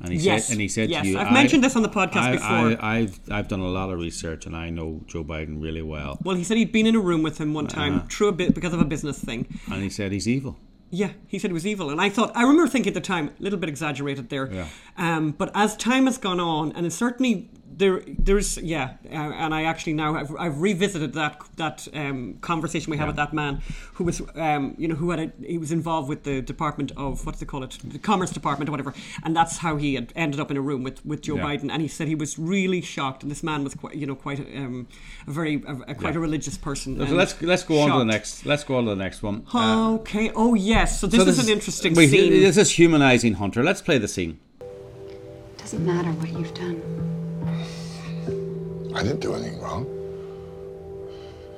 [0.00, 1.02] And he Yes, said, and he said yes.
[1.02, 2.84] to you, I've mentioned this on the podcast I, before.
[2.84, 6.18] I, I've, I've done a lot of research and I know Joe Biden really well.
[6.22, 8.54] well he said he'd been in a room with him one time through a bit
[8.54, 10.56] because of a business thing And he said he's evil.
[10.90, 13.30] Yeah, he said it was evil, and I thought I remember thinking at the time
[13.40, 14.52] a little bit exaggerated there.
[14.52, 14.68] Yeah.
[14.96, 19.54] Um, but as time has gone on, and it's certainly there, there's yeah, uh, and
[19.54, 23.62] I actually now I've, I've revisited that that um, conversation we had with that man
[23.94, 27.24] who was um, you know who had a, he was involved with the Department of
[27.26, 30.12] what do they call it, the Commerce Department or whatever, and that's how he had
[30.16, 31.44] ended up in a room with with Joe Yeah.
[31.44, 34.14] Biden, and he said he was really shocked, and this man was quite you know
[34.14, 34.86] quite um,
[35.26, 36.18] a very a, a quite Yeah.
[36.18, 36.96] a religious person.
[37.06, 38.46] So let's let's go on to the next.
[38.46, 39.46] Let's go on to the next one.
[39.52, 40.30] Uh, Okay.
[40.34, 41.00] Oh yes.
[41.00, 42.30] So this, so is an interesting wait, scene.
[42.30, 43.62] This is humanizing Hunter.
[43.62, 44.38] Let's play the scene.
[45.58, 47.13] Doesn't matter what you've done.
[48.94, 49.86] I didn't do anything wrong.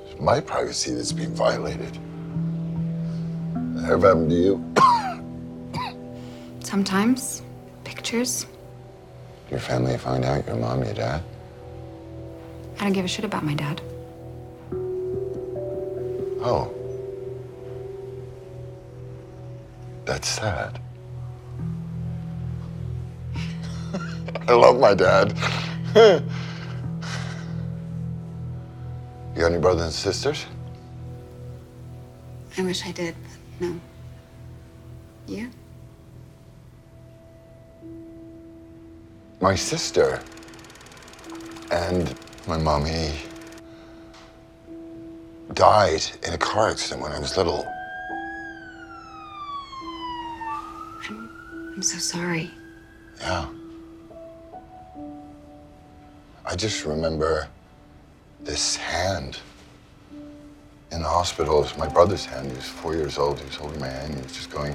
[0.09, 1.95] It's my privacy that's being violated.
[3.85, 4.73] Ever happened to you?
[6.63, 7.43] Sometimes,
[7.83, 8.47] pictures.
[9.51, 11.23] Your family find out your mom, your dad?
[12.79, 13.81] I don't give a shit about my dad.
[16.41, 16.73] Oh.
[20.05, 20.79] That's sad.
[24.47, 25.37] I love my dad.
[29.37, 30.47] you got any brothers and sisters?
[32.57, 33.15] I wish I did,
[33.59, 33.79] but no.
[35.27, 35.51] You?
[39.39, 40.23] My sister
[41.69, 42.15] and
[42.47, 43.13] my mommy
[45.53, 47.67] died in a car accident when I was little.
[51.07, 52.49] I'm so sorry.
[53.19, 53.47] Yeah.
[56.43, 57.47] I just remember
[58.47, 59.41] this hand
[60.91, 61.57] in the hospital.
[61.59, 62.49] It was my brother's hand.
[62.49, 63.39] He was four years old.
[63.39, 64.15] He was holding my hand.
[64.15, 64.73] He was just going,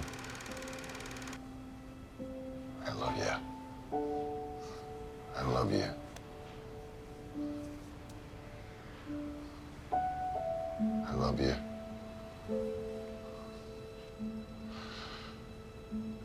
[2.87, 3.99] I love you.
[5.35, 5.85] I love you.
[11.07, 11.55] I love you.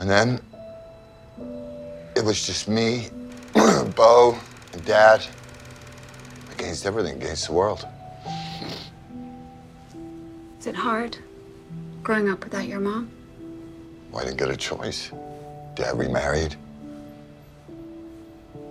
[0.02, 0.42] And then
[2.14, 3.08] it was just me,
[3.96, 4.38] Bo,
[4.74, 5.26] and Dad
[6.60, 7.86] against everything, against the world.
[10.60, 11.18] Is it hard
[12.02, 13.12] growing up without your mom?
[14.12, 15.12] Well, I didn't get a choice.
[15.76, 16.56] Dad remarried.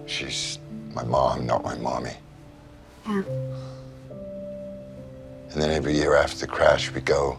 [0.06, 0.58] She's
[0.92, 2.14] my mom, not my mommy.
[3.06, 3.22] Yeah.
[5.50, 7.38] And then every year after the crash, we go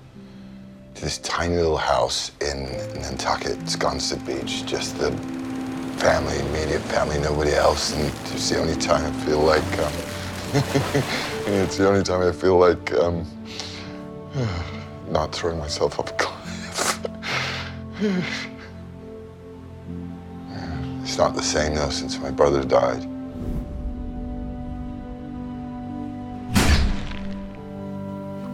[0.96, 2.64] to this tiny little house in
[3.02, 4.66] Nantucket, Sconset Beach.
[4.66, 5.12] Just the
[5.98, 7.94] family, immediate family, nobody else.
[7.94, 10.17] And it's the only time I feel like, um,
[11.46, 13.26] it's the only time I feel like um,
[15.10, 17.06] not throwing myself off a cliff.
[21.04, 23.04] it's not the same though since my brother died.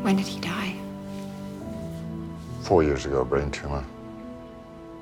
[0.02, 0.76] When did he die?
[2.64, 3.84] Four years ago, brain tumor.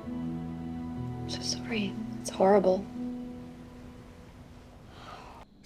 [0.08, 1.94] I'm so sorry.
[2.20, 2.84] It's horrible.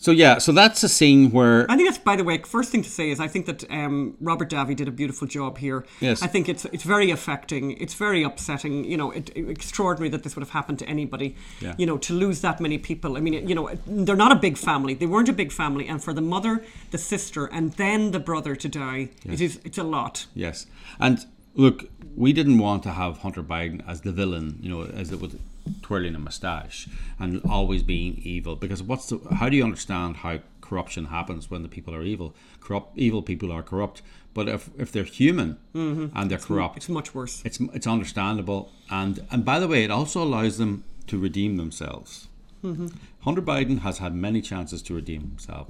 [0.07, 2.85] So yeah, so that's a scene where I think that's, by the way, first thing
[2.85, 5.85] to say is I think that um, Robert Davi did a beautiful job here.
[5.99, 6.23] Yes.
[6.23, 7.73] I think it's it's very affecting.
[7.73, 8.85] It's very upsetting.
[8.85, 11.35] You know, it, it- extraordinary that this would have happened to anybody.
[11.61, 11.75] Yeah.
[11.77, 13.17] You know, to lose that many people.
[13.17, 14.95] I mean, you know, they're not a big family.
[14.95, 18.55] They weren't a big family, and for the mother, the sister, and then the brother
[18.55, 20.27] to die, it is it's a lot.
[20.35, 20.67] Yes,
[21.01, 25.11] and look, we didn't want to have Hunter Biden as the villain, you know, as
[25.11, 25.41] it with
[25.83, 28.57] twirling a mustache and always being evil.
[28.57, 29.19] Because what's the?
[29.35, 32.35] How do you understand how corruption happens when the people are evil?
[32.61, 34.03] Corrupt, evil people are corrupt.
[34.35, 36.17] But if if they're human mm-hmm.
[36.17, 37.43] and they're corrupt, It's much worse.
[37.45, 38.71] it's it's understandable.
[38.91, 42.29] And and by the way, it also allows them to redeem themselves.
[42.65, 42.89] Mm-hmm.
[43.21, 45.69] Hunter Biden has had many chances to redeem himself.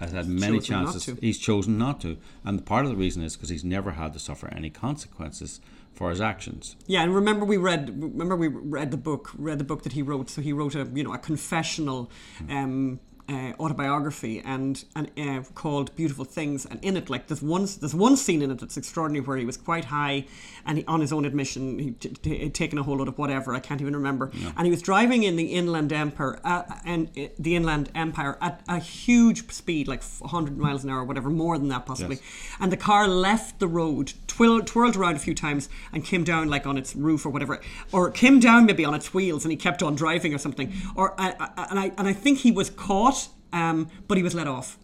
[0.00, 1.06] Has had many chances.
[1.20, 4.18] He's chosen not to, and part of the reason is because he's never had to
[4.18, 5.60] suffer any consequences
[5.96, 6.76] for his actions.
[6.86, 10.02] Yeah, and remember we read remember we read the book read the book that he
[10.02, 10.30] wrote.
[10.30, 12.10] So he wrote a you know a confessional
[12.50, 16.64] um, uh, autobiography and and uh, called Beautiful Things.
[16.66, 19.44] And in it, like there's one there's one scene in it that's extraordinary where he
[19.44, 20.26] was quite high,
[20.64, 23.18] and he, on his own admission he t- t- had taken a whole lot of
[23.18, 24.30] whatever I can't even remember.
[24.56, 28.62] And he was driving in the Inland Empire uh, and uh, the Inland Empire at
[28.68, 32.16] a huge speed, like 100 miles an hour, whatever, more than that possibly.
[32.16, 32.24] Yes.
[32.60, 36.48] And the car left the road, twirled, twirled around a few times, and came down
[36.48, 37.60] like on its roof or whatever,
[37.92, 40.72] or came down maybe on its wheels, and he kept on driving or something.
[40.94, 44.34] Or uh, uh, and I and I think he was caught, um, but he was
[44.34, 44.78] let off.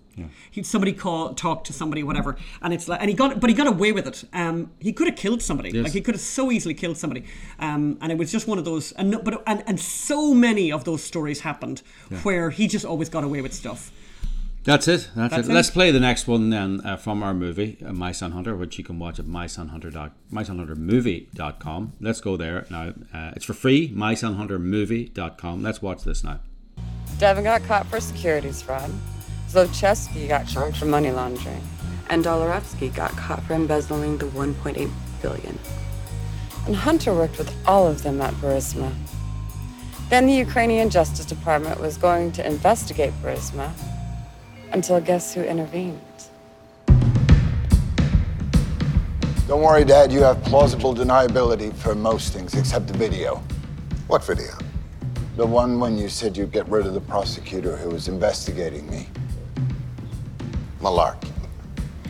[0.51, 3.57] He somebody called, talked to somebody, whatever, and it's like, and he got, but he
[3.57, 4.25] got away with it.
[4.35, 5.85] Um, he could have killed somebody, Yes.
[5.85, 7.25] like he could have so easily killed somebody,
[7.59, 8.93] um, and it was just one of those.
[8.93, 11.81] And no, but and and so many of those stories happened
[12.25, 13.91] where he just always got away with stuff.
[14.64, 15.11] That's it.
[15.16, 15.51] That's, That's it.
[15.51, 15.55] it.
[15.55, 18.79] Let's play the next one then uh, from our movie, uh, My Son Hunter, which
[18.79, 21.92] you can watch at mysonhunter dot, mysonhuntermovie.com.
[22.01, 22.94] Let's go there now.
[23.12, 25.62] Uh, it's for free, mysonhuntermovie.com.
[25.62, 26.40] Let's watch this now.
[27.18, 28.90] Devin got caught for securities fraud.
[29.48, 31.62] Zlochevsky got charged for money laundering.
[32.09, 34.90] And Dolorevsky got caught for embezzling the 1.8
[35.22, 35.59] billion.
[36.66, 38.92] And Hunter worked with all of them at Burisma.
[40.09, 43.72] Then the Ukrainian Justice Department was going to investigate Burisma
[44.73, 46.01] until guess who intervened?
[49.49, 50.13] Don't worry, Dad.
[50.13, 53.43] You have plausible deniability for most things except the video.
[54.07, 54.53] What video?
[55.37, 59.09] The one when you said you'd get rid of the prosecutor who was investigating me.
[60.81, 61.31] Malarkey.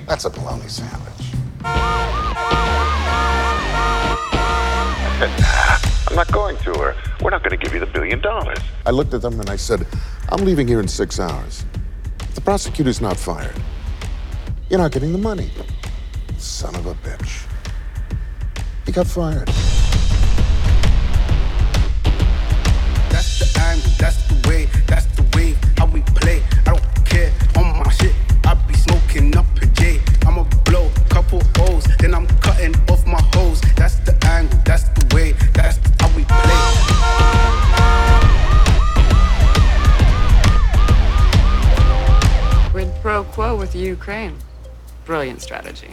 [0.07, 1.33] That's a bologna sandwich.
[6.09, 6.97] I'm not going to her.
[7.23, 8.59] We're not going to give you the billion dollars.
[8.85, 9.87] I looked at them and I said,
[10.29, 11.65] I'm leaving here in six hours.
[12.35, 13.55] The prosecutor's not fired,
[14.69, 15.51] you're not getting the money.
[16.39, 17.47] Son of a bitch.
[18.85, 19.47] He got fired.
[23.11, 26.43] That's the angle, that's the way, that's the way how we play.
[26.67, 28.15] I don't care on my shit.
[28.45, 29.47] I be smoking up
[43.83, 44.37] Ukraine.
[45.05, 45.91] Brilliant strategy.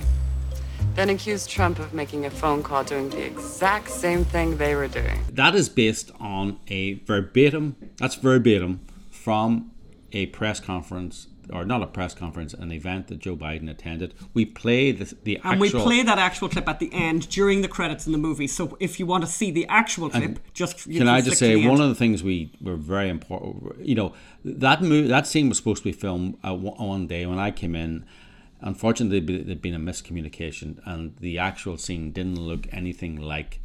[0.96, 4.88] Then accused Trump of making a phone call doing the exact same thing they were
[4.88, 5.24] doing.
[5.32, 9.72] That is based on a verbatim, that's verbatim from
[10.12, 14.14] a press conference, or not a press conference, an event that Joe Biden attended.
[14.34, 15.60] We play the, the And actual.
[15.62, 18.48] we play that actual clip at the end during the credits in the movie.
[18.48, 21.56] So if you want to see the actual clip, just you Can I just say
[21.56, 21.82] one end.
[21.82, 23.80] of the things we were very important.
[23.86, 24.14] You know
[24.46, 27.52] that movie, that scene was supposed to be filmed uh, one one day when I
[27.52, 28.06] came in.
[28.62, 33.62] Unfortunately, there'd been a miscommunication, and the actual scene didn't look anything like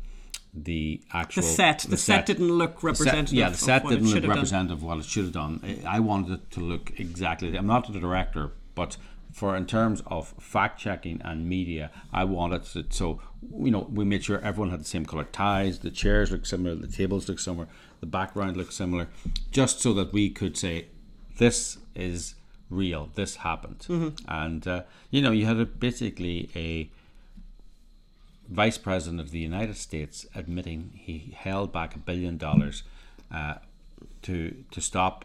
[0.55, 1.79] the actual the set.
[1.81, 3.33] The, set, didn't look the set- representative.
[3.35, 4.31] yeah, the of set didn't look done.
[4.31, 5.83] representative of what it should have done.
[5.87, 7.57] I wanted it to look exactly.
[7.57, 8.97] I'm not the director, but
[9.33, 13.21] for in terms of fact checking and media, I wanted it so
[13.59, 15.81] you know we made sure everyone had the same color ties.
[15.81, 16.77] The chairs look similar.
[16.77, 17.67] The tables look similar.
[18.01, 19.09] The background looked similar,
[19.51, 20.87] just so that we could say
[21.39, 22.37] this is
[22.71, 23.11] real.
[23.15, 23.87] This happened,
[24.29, 26.91] and uh, you know you had a, basically a
[28.55, 32.85] vice president of the United States admitting he held back a billion dollars
[33.33, 33.55] uh,
[34.23, 35.25] to to stop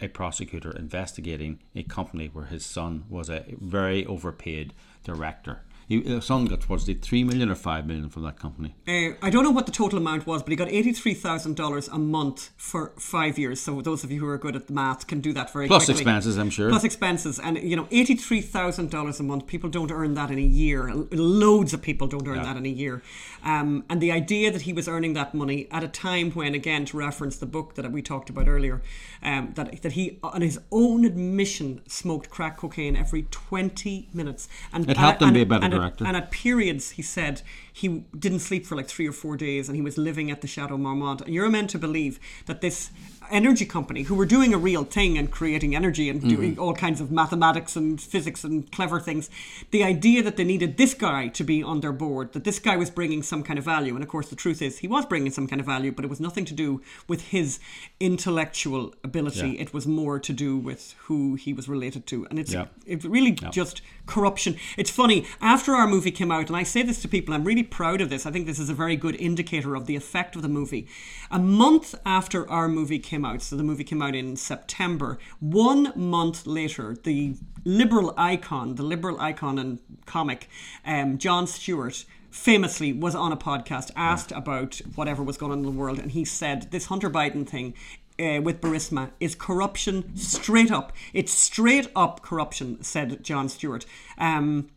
[0.00, 4.72] a prosecutor investigating a company where his son was a very overpaid
[5.04, 5.60] director.
[5.90, 8.76] He, his son got towards the three million or five million from that company.
[8.86, 11.88] Uh, I don't know what the total amount was, but he got eighty-three thousand dollars
[11.88, 13.60] a month for five years.
[13.60, 15.86] So those of you who are good at the math can do that very Plus
[15.86, 16.02] quickly.
[16.02, 16.68] expenses, I'm sure.
[16.70, 19.48] Plus expenses, and you know, eighty-three thousand dollars a month.
[19.48, 20.94] People don't earn that in a year.
[21.10, 22.44] Loads of people don't earn Yeah.
[22.44, 23.02] that in a year.
[23.42, 26.84] Um, and the idea that he was earning that money at a time when, again,
[26.84, 28.80] to reference the book that we talked about earlier,
[29.24, 34.48] um, that that he, on his own admission, smoked crack cocaine every twenty minutes.
[34.72, 36.04] And It helped him and- be a better director.
[36.06, 39.76] and at periods, he said he didn't sleep for like three or four days and
[39.76, 41.20] he was living at the Chateau Marmont.
[41.22, 42.90] And you're meant to believe that this
[43.30, 46.28] energy company, who were doing a real thing and creating energy and mm-hmm.
[46.28, 49.30] doing all kinds of mathematics and physics and clever things,
[49.70, 52.76] the idea that they needed this guy to be on their board, that this guy
[52.76, 53.94] was bringing some kind of value.
[53.94, 56.08] And of course, the truth is, he was bringing some kind of value, but it
[56.08, 57.60] was nothing to do with his
[58.00, 59.50] intellectual ability.
[59.50, 59.62] Yeah.
[59.62, 62.26] It was more to do with who he was related to.
[62.30, 62.66] And it's Yeah.
[62.86, 64.56] it really just corruption.
[64.76, 67.59] It's funny, after our movie came out, and I say this to people, I'm really
[67.62, 68.26] proud of this.
[68.26, 70.88] I think this is a very good indicator of the effect of the movie.
[71.30, 75.92] A month after our movie came out, so the movie came out in September, one
[75.96, 80.48] month later, the liberal icon, the liberal icon and comic,
[80.84, 85.64] um, Jon Stewart, famously was on a podcast asked about whatever was going on in
[85.64, 87.74] the world, and he said this Hunter Biden thing.
[88.18, 90.92] Uh, with Burisma is corruption straight up.
[91.14, 93.86] It's straight up corruption, said Jon Stewart.
[94.18, 94.68] Um,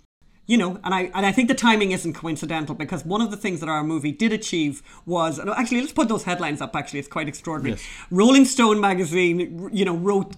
[0.46, 3.38] you know, and I and I think the timing isn't coincidental because one of the
[3.38, 6.76] things that our movie did achieve was and actually let's put those headlines up.
[6.76, 7.80] Actually, it's quite extraordinary.
[8.12, 10.36] Rolling Stone magazine, you know, wrote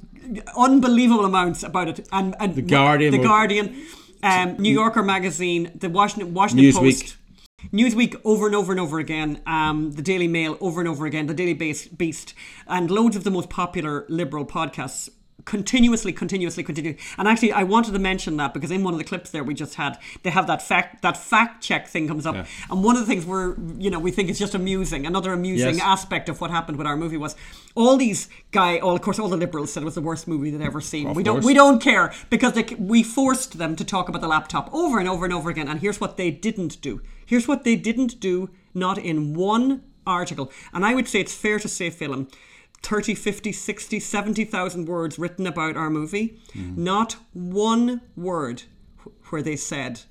[0.55, 3.75] unbelievable amounts about it, and, and The Guardian the Guardian,
[4.21, 7.01] um, New Yorker magazine, the Washington Washington Newsweek.
[7.01, 7.17] Post.
[7.73, 11.25] Newsweek over and over and over again, um, the Daily Mail over and over again,
[11.25, 12.35] the Daily Beast,
[12.67, 15.09] and loads of the most popular liberal podcasts
[15.43, 17.03] continuously, continuously, continuously.
[17.17, 19.53] And actually, I wanted to mention that because in one of the clips there we
[19.53, 22.45] just had, they have that fact that fact check thing comes up, Yeah.
[22.71, 25.05] and one of the things we're you know we think is just amusing.
[25.05, 25.83] Another amusing Yes.
[25.83, 27.35] aspect of what happened with our movie was
[27.75, 30.49] all these guy, all of course, all the liberals said it was the worst movie
[30.51, 31.07] they'd ever seen.
[31.07, 34.27] Of we don't we don't care because they, we forced them to talk about the
[34.27, 35.67] laptop over and over and over again.
[35.67, 37.01] And here's what they didn't do.
[37.25, 40.51] Here's what they didn't do, not in one article.
[40.73, 42.31] And I would say it's fair to say, Phelim,
[42.83, 46.39] 30, 50, 60, 70,000 words written about our movie.
[46.53, 46.77] Mm.
[46.77, 48.63] Not one word
[49.29, 50.01] where they said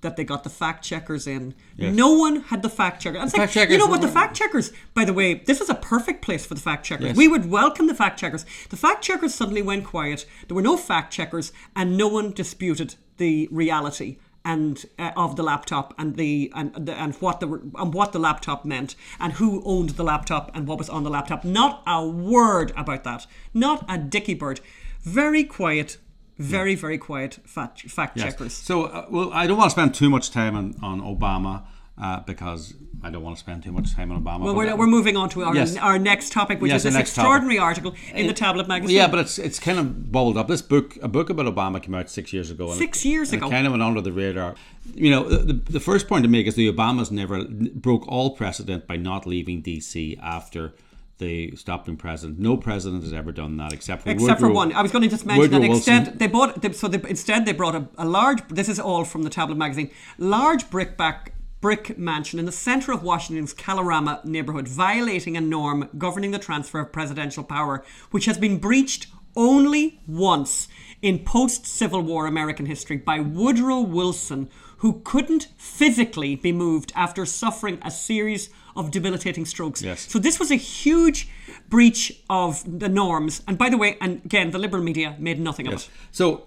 [0.00, 1.54] that they got the fact checkers in.
[1.76, 1.94] Yes.
[1.94, 3.18] No one had the fact checker.
[3.18, 4.00] Like, fact checkers you know what?
[4.00, 7.06] The fact checkers, by the way, this is a perfect place for the fact checkers.
[7.06, 7.16] Yes.
[7.16, 8.46] We would welcome the fact checkers.
[8.70, 10.24] The fact checkers suddenly went quiet.
[10.46, 14.18] There were no fact checkers, and no one disputed the reality
[14.48, 17.48] and uh, of the laptop and the and the, and what the
[17.80, 21.10] and what the laptop meant and who owned the laptop and what was on the
[21.10, 21.44] laptop.
[21.44, 23.26] Not a word about that.
[23.52, 24.60] Not a dicky bird.
[25.02, 25.98] Very quiet.
[26.38, 28.24] Very very quiet fact fact Yes.
[28.24, 28.54] checkers.
[28.54, 31.64] So, uh, well, I don't want to spend too much time on, on Obama
[32.00, 34.40] uh, because I don't want to spend too much time on Obama.
[34.40, 35.76] Well, but- we're, we're moving on to our, Yes.
[35.76, 37.26] our next topic, which Yes, is this next topic.
[37.26, 38.96] extraordinary article in the Tablet magazine.
[38.96, 40.48] Yeah, but it's it's kind of bubbled up.
[40.48, 42.70] This book, a book about Obama, came out six years ago.
[42.70, 43.46] and Six it- years ago.
[43.46, 44.54] It kind of went under the radar.
[44.94, 48.86] You know, the, the first point to make is the Obamas never broke all precedent
[48.86, 50.74] by not leaving DC after
[51.18, 52.38] they stopped being president.
[52.38, 55.08] No president has ever done that except for Except for one, I was going to
[55.08, 58.40] just mention Woodrow that they bought they, so they, instead they brought a, a large.
[58.48, 59.90] This is all from the Tablet magazine.
[60.18, 61.28] Large brickback
[61.60, 66.80] brick mansion in the center of Washington's Kalorama neighborhood, violating a norm governing the transfer
[66.80, 70.68] of presidential power, which has been breached only once
[71.02, 74.48] in post-Civil War American history by Woodrow Wilson,
[74.78, 79.82] who couldn't physically be moved after suffering a series of debilitating strokes.
[79.82, 80.08] Yes.
[80.08, 81.28] So this was a huge
[81.68, 83.42] breach of the norms.
[83.48, 85.84] And by the way, and again, the liberal media made nothing of Yes.
[85.86, 85.90] it.
[86.12, 86.46] So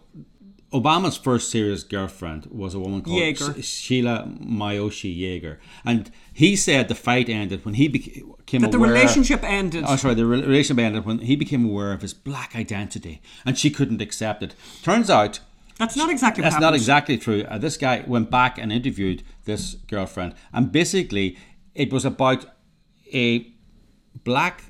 [0.74, 3.62] Obama's first serious girlfriend was a woman called Jager.
[3.62, 9.44] Sheila Miyoshi Jager, and he said the fight ended when he became That the relationship
[9.44, 9.84] ended.
[9.86, 13.58] Oh, sorry, the re- relationship ended when he became aware of his black identity, and
[13.58, 14.56] she couldn't accept it.
[14.82, 15.42] Turns out.
[15.78, 17.44] That's not exactly That's not exactly true.
[17.44, 21.38] Uh, this guy went back and interviewed this girlfriend, and basically,
[21.76, 22.46] it was about
[23.14, 23.52] a
[24.24, 24.64] black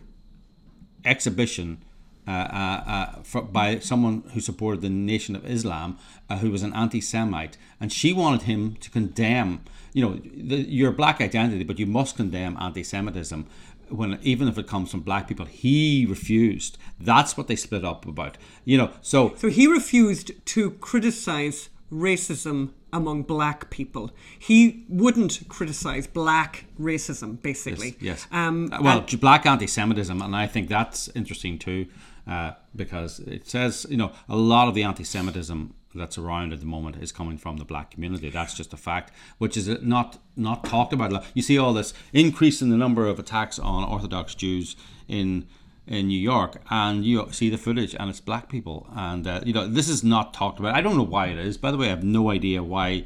[1.05, 1.83] exhibition
[2.27, 5.97] uh, uh, uh, for, by someone who supported the Nation of Islam,
[6.29, 9.61] uh, who was an anti-Semite, and she wanted him to condemn,
[9.93, 13.45] you know, the, your black identity, but you must condemn anti-Semitism.
[13.89, 16.77] When even if it comes from black people, he refused.
[16.97, 18.37] That's what they split up about.
[18.63, 24.11] You know, so So he refused to criticize racism among black people.
[24.39, 27.97] He wouldn't criticize black racism, basically.
[27.99, 28.27] Yes.
[28.31, 31.87] Um, Uh, well, and- black anti-Semitism, and I think that's interesting too,
[32.27, 36.65] uh, because it says you know a lot of the anti-Semitism that's around at the
[36.65, 38.29] moment is coming from the black community.
[38.29, 41.11] That's just a fact, which is not not talked about.
[41.11, 41.25] a lot.
[41.33, 44.75] You see all this increase in the number of attacks on Orthodox Jews
[45.07, 45.47] in
[45.87, 49.53] in New York, and you see the footage, and it's black people, and uh, you
[49.53, 50.75] know this is not talked about.
[50.75, 51.57] I don't know why it is.
[51.57, 53.05] By the way, I have no idea why.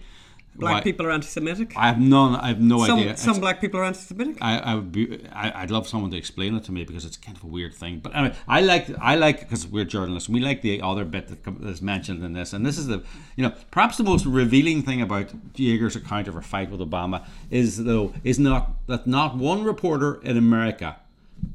[0.57, 1.73] Black why- people are anti-Semitic.
[1.75, 2.35] I have none.
[2.35, 3.17] I have no some idea.
[3.17, 4.37] some It's- black people are anti-Semitic.
[4.41, 5.25] I, I would be.
[5.33, 7.73] I, I'd love someone to explain it to me because it's kind of a weird
[7.73, 7.99] thing.
[7.99, 8.87] But anyway, I like.
[9.01, 10.29] I like because we're journalists.
[10.29, 11.29] We like the other bit
[11.61, 13.03] that's mentioned in this, and this is the,
[13.35, 17.25] you know, perhaps the most revealing thing about Jager's account of her fight with Obama
[17.51, 20.97] is though is not that not one reporter in America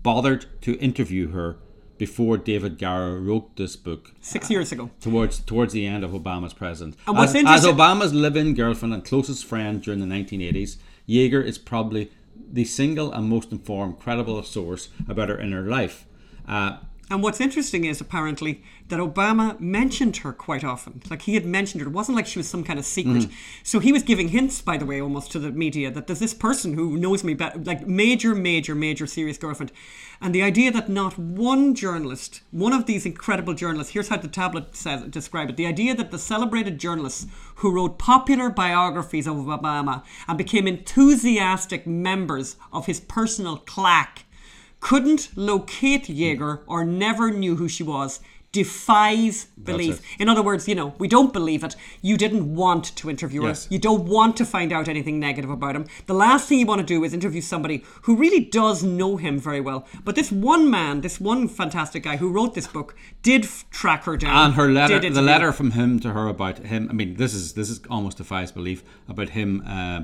[0.03, 1.57] bothered to interview her
[2.01, 4.89] before David Garrow wrote this book Six years ago.
[5.03, 6.97] towards towards the end of Obama's president.
[7.07, 11.59] And what's as, as Obama's live-in girlfriend and closest friend during the 1980s, Jager is
[11.59, 12.11] probably
[12.51, 16.07] the single and most informed, credible source about her inner life.
[16.49, 16.79] Uh,
[17.11, 21.03] And what's interesting is apparently that Obama mentioned her quite often.
[21.11, 21.89] Like he had mentioned her.
[21.89, 23.25] It wasn't like she was some kind of secret.
[23.25, 23.33] Mm.
[23.65, 26.35] So he was giving hints, by the way, almost to the media that there's this
[26.35, 29.73] person who knows me better, like major, major, major serious girlfriend.
[30.21, 34.29] And the idea that not one journalist, one of these incredible journalists, here's how the
[34.29, 35.57] tablet says describe it.
[35.57, 41.89] The idea that the celebrated journalists who wrote popular biographies of Obama and became enthusiastic
[41.89, 44.27] members of his personal claque
[44.81, 48.21] couldn't locate Jager or never knew who she was
[48.53, 50.01] defies belief.
[50.19, 51.77] In other words, you know, we don't believe it.
[52.03, 53.67] You didn't want to interview Yes.
[53.67, 53.73] her.
[53.75, 55.85] You don't want to find out anything negative about him.
[56.07, 59.39] The last thing you want to do is interview somebody who really does know him
[59.39, 59.87] very well.
[60.05, 64.03] But this one man, this one fantastic guy who wrote this book, did f- track
[64.05, 64.47] her down.
[64.47, 66.89] and her letter, the letter from him to her about him.
[66.91, 70.01] I mean, this is this is almost defies belief about him uh,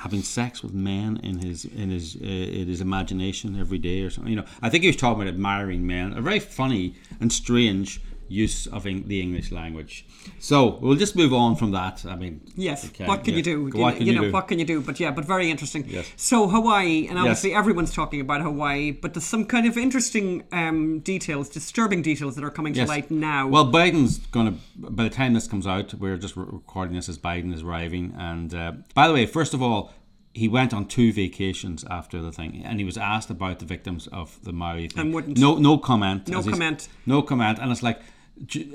[0.00, 4.08] having sex with men in his in his uh, in his imagination every day or
[4.08, 4.30] something.
[4.30, 6.14] You know, I think he was talking about admiring men.
[6.14, 8.00] A very funny and strange
[8.30, 10.06] use of the English language.
[10.38, 12.06] So we'll just move on from that.
[12.06, 12.86] I mean, Yes.
[12.86, 13.38] okay, what can yeah.
[13.38, 13.64] you do?
[13.78, 14.32] What can you, you know, do?
[14.32, 14.80] what can you do?
[14.80, 15.84] But yeah, but very interesting.
[15.88, 16.10] Yes.
[16.16, 21.00] So Hawaii, and obviously everyone's talking about Hawaii, but there's some kind of interesting um,
[21.00, 23.48] details, disturbing details that are coming to light now.
[23.48, 27.08] Well, Biden's going to, by the time this comes out, we're just re- recording this
[27.08, 28.14] as Biden is arriving.
[28.16, 29.92] And uh, by the way, first of all,
[30.32, 34.06] he went on two vacations after the thing, and he was asked about the victims
[34.08, 35.00] of the Maui thing.
[35.00, 35.38] And wouldn't.
[35.38, 36.28] No, no comment.
[36.28, 36.88] No comment.
[37.04, 37.58] No comment.
[37.58, 38.00] And it's like,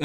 [0.00, 0.04] uh,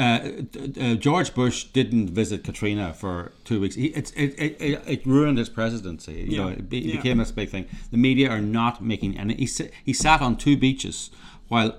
[0.80, 3.74] uh, George Bush didn't visit Katrina for two weeks.
[3.76, 6.14] He, it's, it, it, it, it ruined his presidency.
[6.14, 6.38] You Yeah.
[6.42, 6.96] know, it, be, it Yeah.
[6.96, 7.66] became this big thing.
[7.90, 9.48] The media are not making, and he,
[9.84, 11.10] he sat on two beaches
[11.48, 11.76] while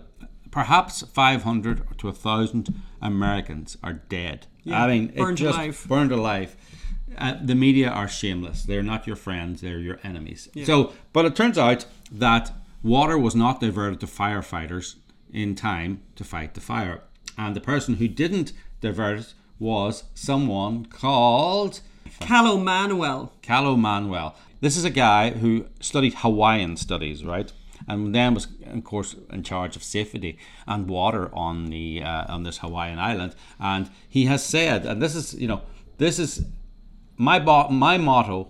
[0.52, 4.48] perhaps 500 to 1,000 Americans are dead.
[4.64, 5.86] Yeah, I mean, it burned just alive.
[5.88, 6.56] Burned alive.
[7.18, 8.64] Uh, the media are shameless.
[8.64, 10.48] They're not your friends, they're your enemies.
[10.64, 14.96] So, but it turns out that water was not diverted to firefighters
[15.32, 17.02] in time to fight the fire.
[17.38, 21.80] And the person who didn't divert it was someone called
[22.20, 23.34] Kaleo Manuel.
[23.42, 24.36] Kaleo Manuel.
[24.62, 27.52] This is a guy who studied Hawaiian studies, right?
[27.88, 32.44] And then was, of course, in charge of safety and water on the uh, on
[32.44, 33.36] this Hawaiian island.
[33.60, 35.62] And he has said, and this is, you know,
[35.98, 36.46] this is
[37.18, 38.50] my bo- my motto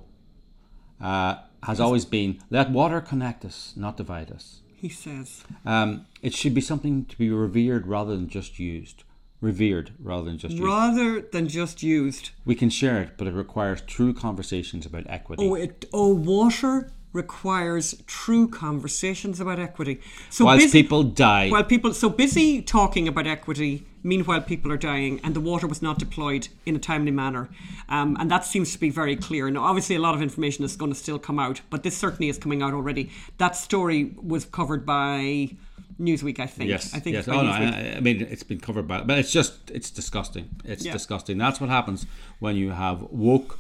[1.02, 4.63] uh, has always been: let water connect us, not divide us.
[4.84, 5.46] He says.
[5.66, 9.06] Um, it should be something to be revered rather than just used.
[9.40, 10.62] Revered rather than just used.
[10.66, 12.32] Rather than just used.
[12.44, 15.48] We can share it, but it requires true conversations about equity.
[15.48, 15.86] Oh, it.
[15.94, 20.02] Oh, water requires true conversations about equity.
[20.30, 21.50] So Whilst busy, people die.
[21.50, 25.82] While people so busy talking about equity, meanwhile people are dying, and the water was
[25.82, 27.50] not deployed in a timely manner,
[27.88, 29.50] um, and that seems to be very clear.
[29.50, 32.30] Now, obviously, a lot of information is going to still come out, but this certainly
[32.30, 33.12] is coming out already.
[33.38, 35.56] That story was covered by
[36.00, 36.70] Newsweek, I think.
[36.70, 37.28] Yes, I think yes.
[37.28, 40.50] it's Oh, no, I, I mean, it's been covered by, but it's just, it's disgusting.
[40.66, 40.94] It's Yeah.
[40.94, 41.38] disgusting.
[41.38, 42.06] That's what happens
[42.40, 43.60] when you have woke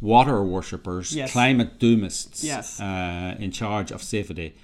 [0.00, 1.32] water worshippers, Yes.
[1.32, 2.80] climate doomists, Yes.
[2.80, 4.54] uh, in charge of safety.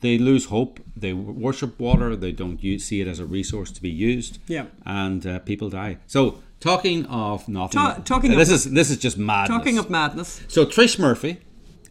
[0.00, 0.80] They lose hope.
[0.96, 2.16] They worship water.
[2.16, 4.38] They don't use, see it as a resource to be used.
[4.48, 4.66] Yeah.
[4.84, 5.98] and uh, people die.
[6.06, 9.56] So, talking of nothing, Ta- talking uh, of- this is this is just madness.
[9.56, 11.36] Talking of madness, So Trish Murphy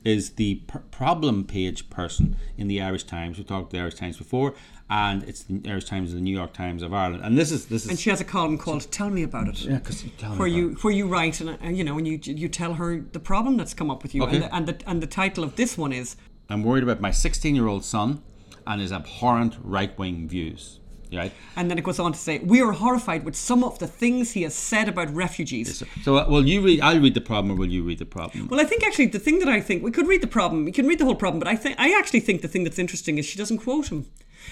[0.03, 3.37] is the pr- problem page person in the Irish Times.
[3.37, 4.53] We talked the Irish Times before,
[4.91, 7.23] and it's the Irish Times and the New York Times of Ireland.
[7.23, 9.61] And this is this is and she has a column called "Tell Me About It."
[9.61, 12.19] yeah, because tell me where you where you write and uh, you know and you
[12.23, 14.35] you tell her the problem that's come up with you Okay.
[14.35, 16.17] and, the, and the and the title of this one is
[16.49, 18.21] I'm worried about my 16 year old son
[18.67, 20.77] and his abhorrent right wing views.
[21.13, 21.33] Right.
[21.57, 24.31] and then it goes on to say we are horrified with some of the things
[24.31, 25.79] he has said about refugees.
[25.79, 26.79] So, so uh, will you read?
[26.79, 28.47] I'll read the problem, or will you read the problem?
[28.47, 30.71] Well, I think actually the thing that I think we could read the problem, we
[30.71, 33.17] can read the whole problem, but I think I actually think the thing that's interesting
[33.17, 34.05] is she doesn't quote him.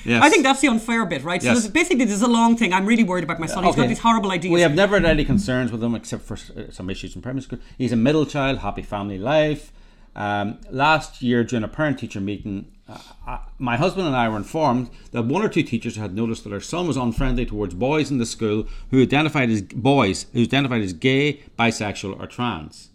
[0.05, 0.23] Yes.
[0.23, 1.41] I think that's the unfair bit, right?
[1.41, 1.61] So Yes.
[1.61, 2.73] there's, basically, there's a long thing.
[2.73, 3.63] I'm really worried about my son.
[3.63, 4.51] He's got these horrible ideas.
[4.53, 7.41] We have never had any concerns with him except for uh, some issues in primary
[7.41, 7.59] school.
[7.77, 9.71] He's a middle child, happy family life.
[10.15, 14.37] Um, last year, during a parent teacher meeting, uh, uh, my husband and I were
[14.37, 18.09] informed that one or two teachers had noticed that our son was unfriendly towards boys
[18.09, 22.89] in the school who identified as boys who identified as gay, bisexual, or trans.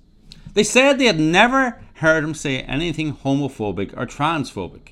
[0.54, 4.90] They said they had never heard him say anything homophobic or transphobic.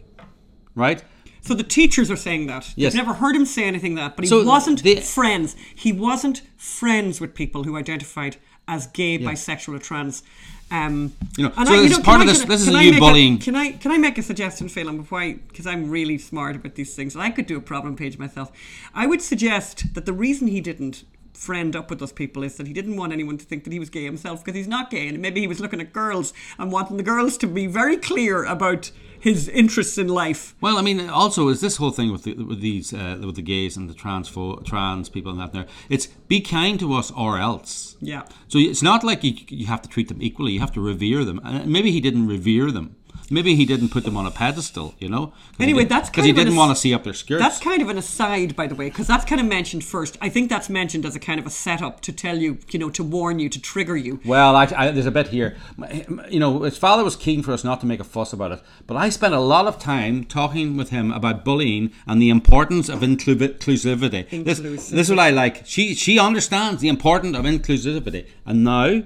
[0.74, 1.02] Right?
[1.42, 2.72] So the teachers are saying that.
[2.76, 2.92] Yes.
[2.92, 5.56] They've never heard him say anything that, but he So wasn't they- friends.
[5.74, 8.36] He wasn't friends with people who identified
[8.68, 10.22] as gay, bisexual, or trans.
[10.70, 12.68] Um, You know, and so I- this is can part of this- I- this is
[12.68, 13.38] a new bullying.
[13.38, 16.76] can I can I make a suggestion, Phelim, before I because I'm really smart about
[16.76, 18.50] these things, and I could do a problem page myself.
[18.94, 21.02] I would suggest that the reason he didn't
[21.34, 23.78] friend up with those people is that he didn't want anyone to think that he
[23.78, 26.72] was gay himself because he's not gay, and maybe he was looking at girls and
[26.72, 28.90] wanting the girls to be very clear about
[29.22, 30.54] his interests in life.
[30.60, 33.42] Well, I mean, also is this whole thing with the, with these uh, with the
[33.42, 34.28] gays and the trans
[34.64, 35.66] trans people and that there.
[35.88, 37.96] It's be kind to us or else.
[38.00, 38.22] Yeah.
[38.48, 40.52] So it's not like you you have to treat them equally.
[40.52, 41.40] You have to revere them.
[41.44, 42.96] And maybe he didn't revere them.
[43.32, 45.32] Maybe he didn't put them on a pedestal, you know.
[45.58, 47.42] Anyway, that's because he didn't want to see up their skirts.
[47.42, 50.18] That's kind of an aside, by the way, because that's kind of mentioned first.
[50.20, 52.90] I think that's mentioned as a kind of a setup to tell you, you know,
[52.90, 54.20] to warn you, to trigger you.
[54.26, 55.56] Well, I, I, there's a bit here.
[56.28, 58.60] You know, his father was keen for us not to make a fuss about it,
[58.86, 62.90] but I spent a lot of time talking with him about bullying and the importance
[62.90, 64.44] of inclu- inclusivity.
[64.44, 65.64] This, this is what I like.
[65.64, 69.04] She she understands the importance of inclusivity, and now.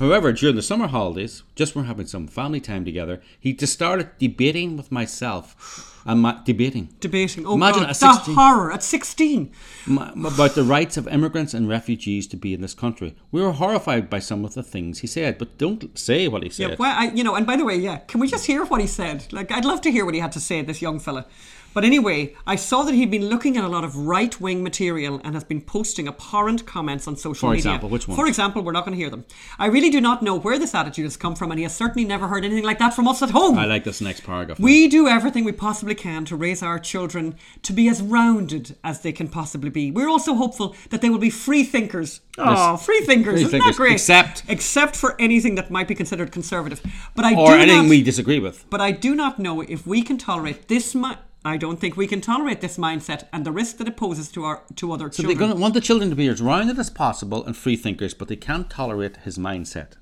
[0.00, 3.74] However, during the summer holidays, just when we're having some family time together, he just
[3.74, 5.86] started debating with myself.
[6.06, 6.88] And my, debating.
[7.00, 7.44] Debating.
[7.44, 9.52] Oh, Imagine God, a the horror at 16.
[9.86, 13.14] m- about the rights of immigrants and refugees to be in this country.
[13.30, 16.48] We were horrified by some of the things he said, but don't say what he
[16.48, 16.70] said.
[16.70, 18.80] Yeah, well, I, you know, and by the way, yeah, can we just hear what
[18.80, 19.30] he said?
[19.30, 21.26] Like, I'd love to hear what he had to say, this young fella.
[21.72, 25.20] But anyway, I saw that he'd been looking at a lot of right wing material
[25.22, 27.62] and has been posting abhorrent comments on social For media.
[27.62, 28.18] For example, which ones?
[28.18, 29.24] For example, we're not going to hear them.
[29.58, 32.04] I really do not know where this attitude has come from, and he has certainly
[32.06, 33.56] never heard anything like that from us at home.
[33.56, 34.58] I like this next paragraph.
[34.58, 39.02] We do everything we possibly can to raise our children to be as rounded as
[39.02, 39.90] they can possibly be.
[39.92, 42.20] We're also hopeful that they will be free thinkers.
[42.36, 43.34] Oh, free thinkers!
[43.34, 43.92] Free Isn't thinkers, that great?
[43.92, 46.80] except- except for anything that might be considered conservative.
[47.14, 48.64] But I or do anything not, we disagree with.
[48.70, 50.94] But I do not know if we can tolerate this.
[50.94, 54.30] Mi- I don't think we can tolerate this mindset and the risk that it poses
[54.32, 55.48] to our to other So children.
[55.50, 58.28] So to want the children to be as rounded as possible and free thinkers, but
[58.28, 59.92] they can't tolerate his mindset.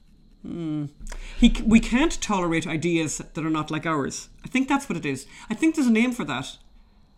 [1.39, 4.28] He, we can't tolerate ideas that are not like ours.
[4.45, 5.26] I think that's what it is.
[5.51, 6.57] I think there's a name for that.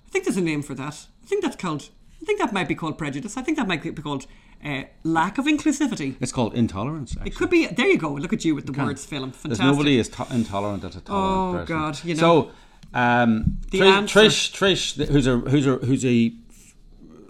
[0.07, 1.07] I think there's a name for that.
[1.23, 1.91] I think that's called.
[2.21, 3.37] I think that might be called prejudice.
[3.37, 4.27] I think that might be called
[4.65, 6.17] uh, lack of inclusivity.
[6.21, 7.17] It's called intolerance.
[7.25, 7.67] It could be.
[7.67, 8.13] There you go.
[8.13, 9.31] Look at you with the words, Phelim.
[9.31, 9.67] There's Fantastic.
[9.67, 11.77] nobody is to- intolerant at a tolerant Oh, person.
[11.77, 12.21] God, you know.
[12.21, 12.51] So,
[12.95, 16.33] um, Trish, Trish, Trish, who's a who's a who's a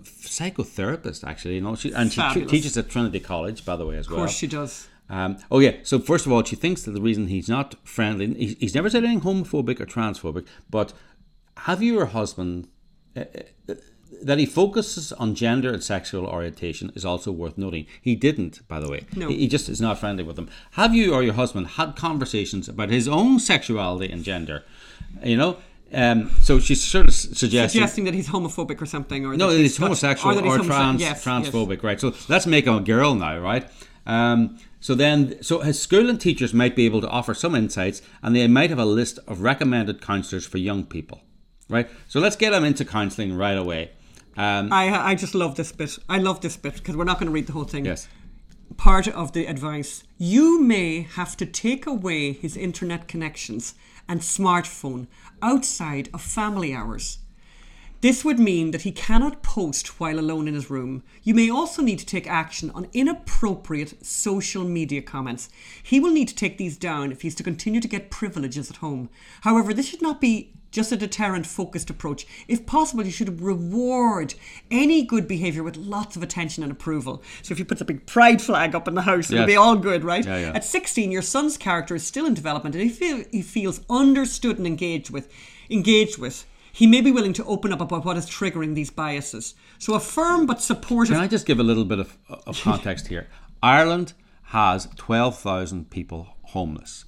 [0.03, 4.09] psychotherapist actually, you know, she and she teaches at Trinity College, by the way, as
[4.09, 4.21] well.
[4.21, 4.89] Of course, she does.
[5.09, 5.77] Um, oh yeah.
[5.83, 8.89] So first of all, she thinks that the reason he's not friendly, he, he's never
[8.89, 10.47] said anything homophobic or transphobic.
[10.71, 10.93] But
[11.59, 12.69] have you your husband
[13.17, 13.25] uh,
[13.69, 13.75] uh,
[14.23, 17.87] that he focuses on gender and sexual orientation is also worth noting.
[18.01, 19.07] He didn't, by the way.
[19.17, 19.29] No.
[19.29, 20.49] He, he just is not friendly with them.
[20.73, 24.65] Have you or your husband had conversations about his own sexuality and gender?
[25.23, 25.59] You know.
[25.93, 29.55] Um, so she's sort of suggesting Suggesting that he's homophobic or something, or no, that
[29.55, 31.25] that he's he's homosexual or, he's homoсе- trans, yes, yes.
[31.25, 32.01] transphobic, right?
[32.01, 33.69] So let's make him a girl now, right?
[34.07, 38.03] Um, so then, so his school and teachers might be able to offer some insights,
[38.23, 41.23] and they might have a list of recommended counsellors for young people,
[41.69, 41.89] right?
[42.09, 43.91] So let's get him into counselling right away.
[44.37, 45.99] Um, I I just love this bit.
[46.09, 47.85] I love this bit because we're not going to read the whole thing.
[47.85, 48.09] yes.
[48.77, 50.05] part of the advice.
[50.19, 53.75] You may have to take away his internet connections
[54.11, 55.07] and smartphone
[55.41, 57.21] outside of family hours.
[58.01, 61.03] This would mean that he cannot post while alone in his room.
[61.23, 65.49] You may also need to take action on inappropriate social media comments.
[65.83, 68.79] He will need to take these down if he's to continue to get privileges at
[68.79, 69.11] home.
[69.43, 72.27] However, this should not be just a deterrent focused approach.
[72.49, 74.35] If possible, you should reward
[74.71, 77.23] any good behaviour with lots of attention and approval.
[77.43, 79.77] So if you put a big pride flag up in the house, it'll be all
[79.77, 80.25] good, right?
[80.25, 80.53] Yeah, yeah.
[80.55, 84.59] At 16, your son's character is still in development and he, feel, he feels understood
[84.59, 85.29] and engaged with.
[85.69, 86.47] Engaged with.
[86.73, 89.55] He may be willing to open up about what is triggering these biases.
[89.79, 91.15] So a firm but supportive.
[91.15, 93.29] Can I just give a little bit of, of context here?
[93.63, 94.13] Ireland
[94.45, 97.05] has 12,000 people homeless,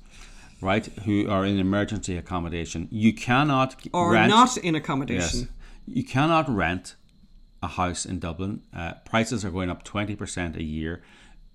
[0.62, 2.88] right, who are in emergency accommodation.
[2.90, 5.40] You cannot or rent, not in accommodation.
[5.40, 5.48] Yes.
[5.86, 6.94] You cannot rent
[7.62, 8.62] a house in Dublin.
[8.74, 11.02] Uh, prices are going up 20% a year.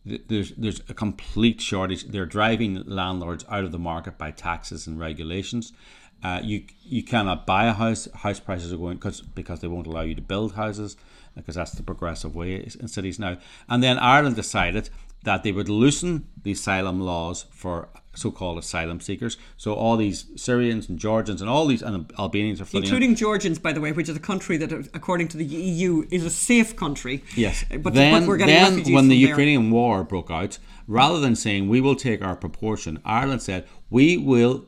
[0.06, 2.06] There's, there's a complete shortage.
[2.06, 5.74] They're driving landlords out of the market by taxes and regulations.
[6.24, 8.08] Uh, you you cannot buy a house.
[8.12, 10.98] House prices are going cause, because they won't allow you to build houses
[11.36, 13.38] because that's the progressive way in cities now.
[13.70, 14.90] And then Ireland decided
[15.24, 19.38] that they would loosen the asylum laws for so-called asylum seekers.
[19.58, 22.96] So all these Syrians and Georgians and all these and Albanians are flooding in.
[22.96, 26.26] Including Georgians, by the way, which is a country that, according to the EU, is
[26.26, 27.24] a safe country.
[27.36, 27.64] Yes.
[27.70, 29.30] But, then, but we're getting then refugees when the there.
[29.30, 30.58] Ukrainian war broke out,
[30.88, 34.66] rather than saying we will take our proportion, Ireland said we will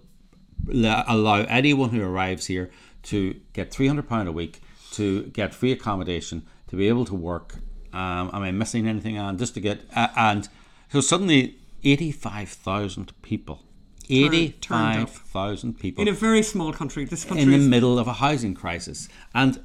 [0.72, 2.70] allow anyone who arrives here
[3.04, 7.16] to get three hundred pound a week, to get free accommodation, to be able to
[7.16, 7.56] work.
[7.92, 9.18] Um, am I missing anything?
[9.18, 10.48] And just to get uh, and
[10.92, 13.64] so suddenly eighty five thousand people,
[14.10, 17.06] eighty five thousand people in a very small country.
[17.06, 19.10] This country in the middle of a housing crisis.
[19.34, 19.64] And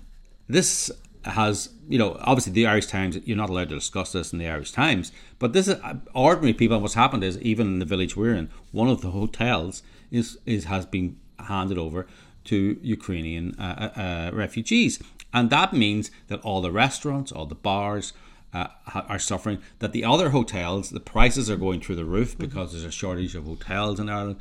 [0.49, 0.91] this
[1.25, 4.47] has, you know, obviously the Irish Times, you're not allowed to discuss this in the
[4.47, 5.77] Irish Times, but this is
[6.15, 6.77] ordinary people.
[6.77, 10.39] And what's happened is, even in the village we're in, one of the hotels is,
[10.45, 12.07] is has been handed over
[12.45, 15.03] to Ukrainian uh, uh, uh, refugees.
[15.33, 18.13] And that means that all the restaurants, all the bars,
[18.55, 19.59] uh, are suffering.
[19.81, 22.45] That the other hotels, the prices are going through the roof Mm-hmm.
[22.47, 24.37] because there's a shortage of hotels in Ireland.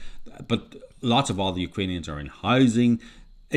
[0.47, 0.61] But
[1.01, 2.99] lots of all the Ukrainians are in housing.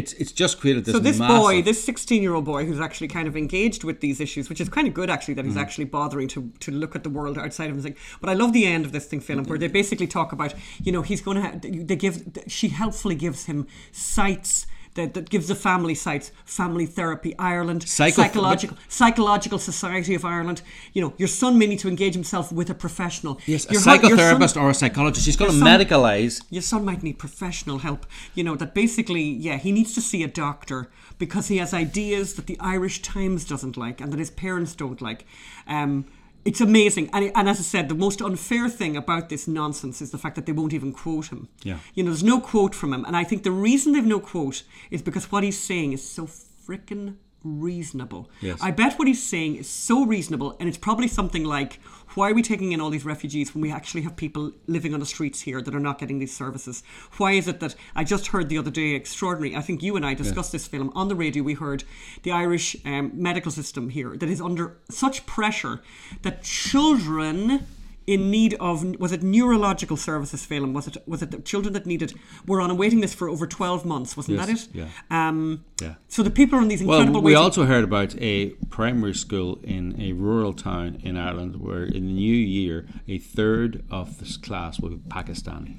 [0.01, 0.95] It's it's just created this.
[0.95, 4.51] So this massive, boy, this 16-year-old boy, who's actually kind of engaged with these issues,
[4.51, 5.63] which is kind of good actually that he's Mm-hmm.
[5.67, 7.95] actually bothering to to look at the world outside of him.
[8.21, 10.53] But I love the end of this thing, Phelim, where they basically talk about,
[10.85, 11.85] you know, he's going to.
[11.91, 12.17] They give.
[12.47, 14.67] She helpfully gives him sites.
[14.97, 20.63] That, that gives the family sites, family therapy Ireland, Psycho- psychological psychological society of Ireland.
[20.95, 23.39] You know, your son may need to engage himself with a professional.
[23.47, 25.27] Yes, a Your hu- your son- psychotherapist or a psychologist.
[25.27, 26.43] He's going to medicalize.
[26.51, 28.07] your son might need professional help.
[28.35, 30.89] You know, that basically, yeah, he needs to see a doctor
[31.19, 35.01] because he has ideas that the Irish Times doesn't like and that his parents don't
[35.01, 35.25] like.
[35.67, 36.07] Um,
[36.47, 37.11] it's amazing.
[37.13, 40.37] And, and as I said, the most unfair thing about this nonsense is the fact
[40.37, 41.49] that they won't even quote him.
[41.63, 41.79] Yeah.
[41.95, 43.05] You know, there's no quote from him.
[43.05, 46.27] And I think the reason they've no quote is because what he's saying is so
[46.27, 47.17] frickin'
[47.47, 48.31] reasonable.
[48.41, 48.59] Yes.
[48.61, 51.81] I bet what he's saying is so reasonable, and it's probably something like,
[52.15, 55.01] why are we taking in all these refugees when we actually have people living on
[55.01, 56.83] the streets here that are not getting these services?
[57.19, 60.07] Why is it that I just heard the other day, extraordinary, I think you and
[60.07, 61.85] I discussed this film on the radio, we heard
[62.23, 65.83] the Irish um, medical system here that is under such pressure
[66.23, 67.67] that children
[68.07, 71.87] in need of was it neurological services Phelim was it was it the children that
[71.87, 72.15] needed
[72.47, 75.29] were on a waiting list for over 12 months wasn't Yes, that it yeah.
[75.29, 75.95] um Yeah.
[76.09, 79.59] so the people are on these Well, we waiting- also heard about a primary school
[79.65, 84.37] in a rural town in Ireland where in the new year a third of this
[84.37, 85.75] class will be Pakistani.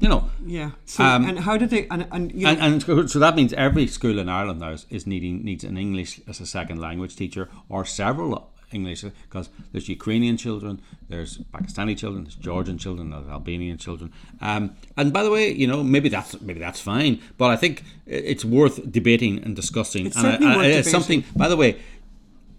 [0.00, 0.70] You know, Yeah.
[0.86, 3.34] So Um, and how did they and and you know, and, and so- so that
[3.36, 6.78] means every school in Ireland now is, is needing needs an English as a second
[6.80, 8.28] language teacher or several
[8.72, 14.12] English because there's Ukrainian children, there's Pakistani children, there's Georgian children, there's Albanian children.
[14.40, 17.82] Um, and by the way, you know maybe that's maybe that's fine, but I think
[18.06, 20.06] it's worth debating and discussing.
[20.06, 20.92] It's and I- certainly I- worth it's debating.
[21.00, 21.24] something.
[21.36, 21.80] By the way,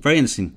[0.01, 0.55] very interesting.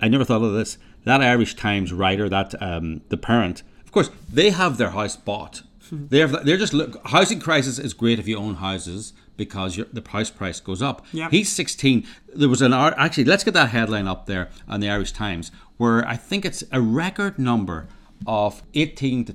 [0.00, 0.78] I never thought of this.
[1.04, 5.62] That Irish Times writer, that um, the parent, of course, they have their house bought.
[5.90, 6.06] Hmm.
[6.08, 7.06] They're they're just look.
[7.08, 11.04] Housing crisis is great if you own houses because your, the house price goes up.
[11.12, 11.28] Yeah.
[11.30, 12.06] He's 16.
[12.34, 12.94] There was an art.
[12.96, 16.64] Actually, let's get that headline up there on the Irish Times, where I think it's
[16.70, 17.88] a record number
[18.26, 19.32] of 18 to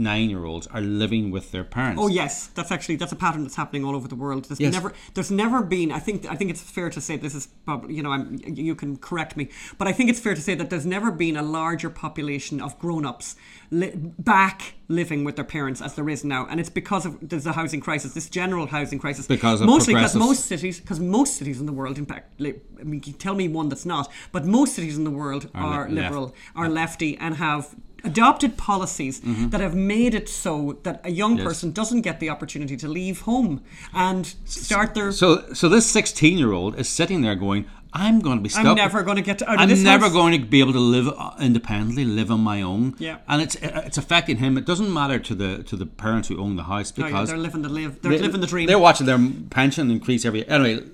[0.00, 2.00] 29 year olds are living with their parents.
[2.02, 4.46] Oh yes, that's actually that's a pattern that's happening all over the world.
[4.46, 4.72] There's Yes.
[4.72, 5.92] never there's never been.
[5.92, 8.74] I think I think it's fair to say this is probably you know I'm, you
[8.74, 9.48] can correct me,
[9.78, 12.78] but I think it's fair to say that there's never been a larger population of
[12.78, 13.36] grown-ups
[13.70, 17.46] li- back living with their parents as there is now, and it's because of there's
[17.46, 19.26] a housing crisis, this general housing crisis.
[19.26, 22.60] Because of mostly because most cities, because most cities in the world, in fact, li-
[22.80, 25.82] I mean, tell me one that's not, but most cities in the world Are are,
[25.88, 25.92] left.
[25.92, 27.74] liberal, are lefty, and have
[28.04, 29.20] adopted policies
[29.50, 31.44] that have made it so that a young Yes.
[31.46, 33.62] person doesn't get the opportunity to leave home
[33.94, 35.12] and start their.
[35.12, 38.66] So, so this 16 year old is sitting there going, I'm going to be stuck.
[38.66, 40.72] I'm never going to get out of I'm this never house." going to be able
[40.72, 42.94] to live uh, independently, live on my own.
[42.98, 43.16] Yeah.
[43.26, 44.56] and it's it's affecting him.
[44.56, 47.28] It doesn't matter to the to the parents who own the house Oh, yeah, because
[47.30, 48.00] they're living the live.
[48.00, 48.66] They're they- living the dream.
[48.68, 49.18] They're watching their
[49.50, 50.46] pension increase every.
[50.48, 50.84] Anyway,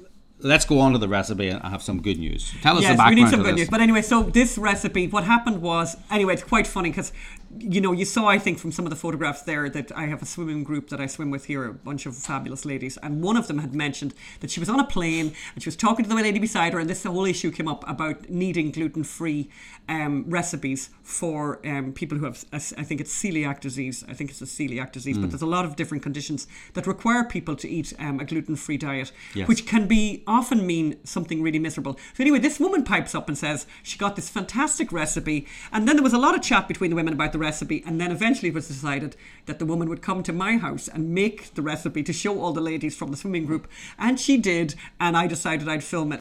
[0.41, 2.53] let's go on to the recipe and I have some good news.
[2.63, 3.69] Tell us the yes, we need some good news.
[3.69, 7.13] But anyway, so this recipe, what happened was, anyway, it's quite funny because,
[7.59, 10.21] you know, you saw, I think, from some of the photographs there that I have
[10.23, 13.37] a swimming group that I swim with here, a bunch of fabulous ladies, and one
[13.37, 16.09] of them had mentioned that she was on a plane and she was talking to
[16.09, 19.49] the lady beside her, and this whole issue came up about needing gluten-free
[19.89, 24.05] um, recipes for um, people who have, I think it's celiac disease.
[24.09, 25.23] I think it's a celiac disease, Mm.
[25.23, 28.79] but there's a lot of different conditions that require people to eat um, a gluten-free
[28.79, 29.47] diet, Yes.
[29.49, 31.95] which can be often mean something really miserable.
[32.15, 35.97] So anyway, this woman pipes up and says she got this fantastic recipe, and then
[35.97, 38.49] there was a lot of chat between the women about the recipe, and then eventually
[38.49, 39.17] it was decided
[39.47, 42.53] that the woman would come to my house and make the recipe to show all
[42.53, 43.65] the ladies from the swimming group,
[43.99, 46.21] and she did, and I decided I'd film it.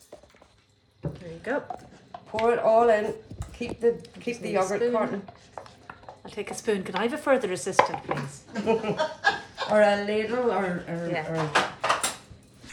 [1.02, 1.64] There you go.
[2.28, 3.14] Pour it all in.
[3.54, 5.22] Keep the keep the yogurt carton
[6.24, 6.84] I'll take a spoon.
[6.84, 8.36] Can I have a further assistant, please?
[9.72, 11.32] or a ladle or, or, Yeah.
[11.32, 11.46] or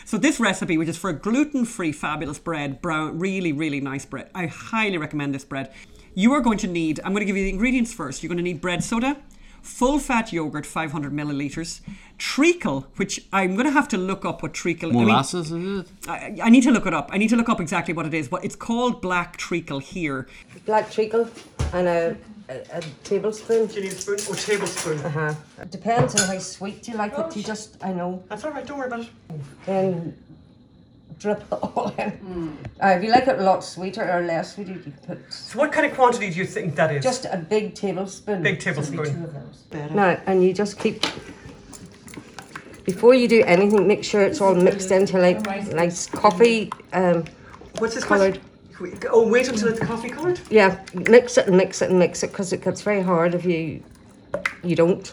[0.06, 4.30] So this recipe, which is for a gluten-free fabulous bread, brown, really, really nice bread.
[4.34, 5.70] I highly recommend this bread.
[6.14, 8.22] You are going to need, I'm going to give you the ingredients first.
[8.22, 9.16] You're going to need bread soda,
[9.62, 11.80] full fat yogurt, 500 milliliters,
[12.18, 15.80] treacle, which I'm going to have to look up what treacle I mean, Molasses, is
[15.80, 15.86] it?
[16.08, 17.08] I, I need to look it up.
[17.12, 18.28] I need to look up exactly what it is.
[18.28, 20.28] But it's called black treacle here.
[20.66, 21.30] black treacle
[21.72, 22.16] and a,
[22.50, 23.66] a, a tablespoon.
[23.68, 24.98] Do you need a spoon or tablespoon?
[24.98, 25.34] Uh-huh.
[25.62, 27.34] It depends on how sweet you like it.
[27.36, 28.66] You just, I know, That's all right.
[28.66, 29.10] Don't worry about it.
[29.64, 30.14] then
[31.22, 32.58] drip it all in.
[32.82, 35.58] Uh, if you like it a lot sweeter or less sweet, you can put So
[35.58, 37.02] what kind of quantity do you think that is?
[37.02, 38.42] just a big tablespoon.
[38.42, 39.18] Big So it'll be tablespoon.
[39.20, 39.90] two of those.
[39.94, 41.02] Now, and you just keep
[42.84, 45.40] before you do anything, make sure it's all mixed into like
[45.72, 46.70] nice coffee.
[46.92, 47.24] Um,
[47.78, 48.40] What's this coloured?
[49.10, 50.40] Oh, wait until it's coffee coloured.
[50.50, 53.44] Yeah, mix it and mix it and mix it because it gets very hard if
[53.44, 53.82] you
[54.64, 55.12] you don't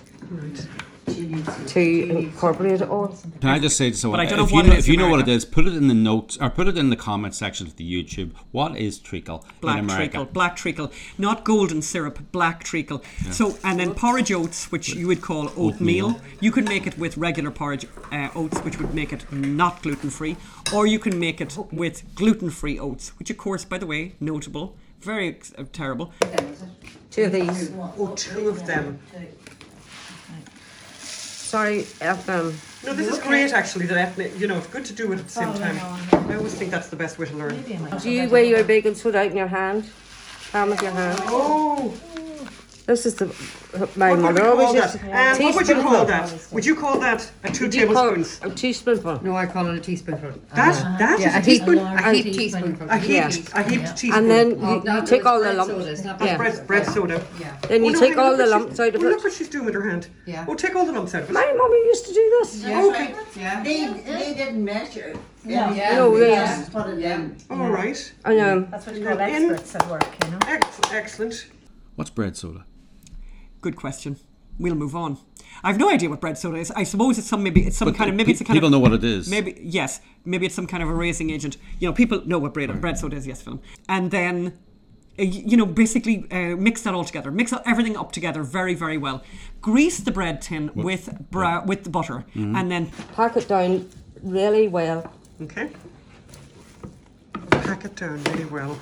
[1.68, 1.80] to
[2.18, 3.08] incorporate it all.
[3.42, 4.88] Can I just say to someone, But I don't know if, what you know, if
[4.88, 6.96] you know what it is, put it in the notes or put it in the
[6.96, 8.32] comment section of the YouTube.
[8.52, 10.18] What is treacle Black in America?
[10.18, 13.04] treacle, black treacle, not golden syrup, black treacle.
[13.32, 16.12] So, and then porridge oats, which you would call oatmeal.
[16.12, 16.22] Oatmeal.
[16.40, 20.10] You can make it with regular porridge uh, oats, which would make it not gluten
[20.10, 20.38] free,
[20.74, 24.14] or you can make it with gluten free oats, which, of course, by the way,
[24.20, 26.14] notable, very uh, terrible.
[27.12, 27.72] Two of these.
[27.76, 29.00] Oh, two of them.
[31.50, 32.54] Sorry, FM.
[32.86, 33.88] No, this is great actually.
[33.88, 35.80] That ethnic, you know, it's good to do it at the same time.
[36.30, 37.60] I always think that's the best way to learn.
[38.04, 39.90] Do you weigh your baking soda out in your hand?
[40.52, 41.20] Palm of your hand.
[41.24, 41.92] Oh,
[42.90, 43.26] This is the
[43.96, 45.38] my what would we mother call always that?
[45.38, 46.48] Um, what would you call that?
[46.52, 48.40] Would you call that a two Would you call it tablespoons?
[48.42, 49.24] A teaspoonful.
[49.24, 50.32] No, I call it a teaspoonful.
[50.56, 51.78] That that is Yeah, a a teaspoon.
[51.78, 52.90] A heaped teaspoonful.
[52.90, 53.10] A heaped,
[53.50, 53.60] Yeah.
[53.60, 54.14] a heaped teaspoon.
[54.18, 55.72] And then Oh, you, no, you take all the lumps.
[55.72, 56.38] soda, not yeah.
[56.38, 57.24] bread, bread soda.
[57.40, 57.56] Yeah.
[57.68, 59.06] Then you Oh, no, take hang on, all look the what lumps out of oh,
[59.06, 59.10] it.
[59.12, 60.08] Look what she's doing with her hand.
[60.26, 60.46] Yeah.
[60.50, 61.34] Oh, take all the lumps out of it.
[61.34, 62.66] My mummy used to do this.
[62.66, 63.14] Okay.
[63.38, 63.62] Yeah.
[63.62, 65.14] They, they didn't measure.
[65.46, 65.72] No.
[65.74, 65.94] Yeah.
[65.94, 66.58] No, They yeah.
[66.58, 67.38] just put it in.
[67.52, 68.00] All right.
[68.26, 68.62] I know.
[68.72, 70.40] That's what you call In- experts at work, you know.
[70.48, 71.46] Ex- excellent.
[71.96, 72.66] What's bread soda?
[73.62, 74.18] Good question.
[74.58, 75.18] We'll move on.
[75.64, 76.70] I've no idea what bread soda is.
[76.72, 78.68] I suppose it's some maybe it's some But kind of maybe it's a kind people
[78.68, 79.30] of know what it is.
[79.30, 81.58] Maybe yes, maybe it's some kind of a raising agent.
[81.80, 83.26] You know, people know what bread bread soda is.
[83.26, 83.62] Yes, film.
[83.88, 84.58] And then,
[85.18, 87.32] uh, you know, basically uh, mix that all together.
[87.32, 89.24] Mix everything up together very very well.
[89.62, 92.56] Grease the bread tin with bra- with the butter, Mm-hmm.
[92.56, 93.90] and then Pack it down
[94.24, 95.12] really well.
[95.42, 95.70] okay,
[97.52, 98.78] pack it down really well.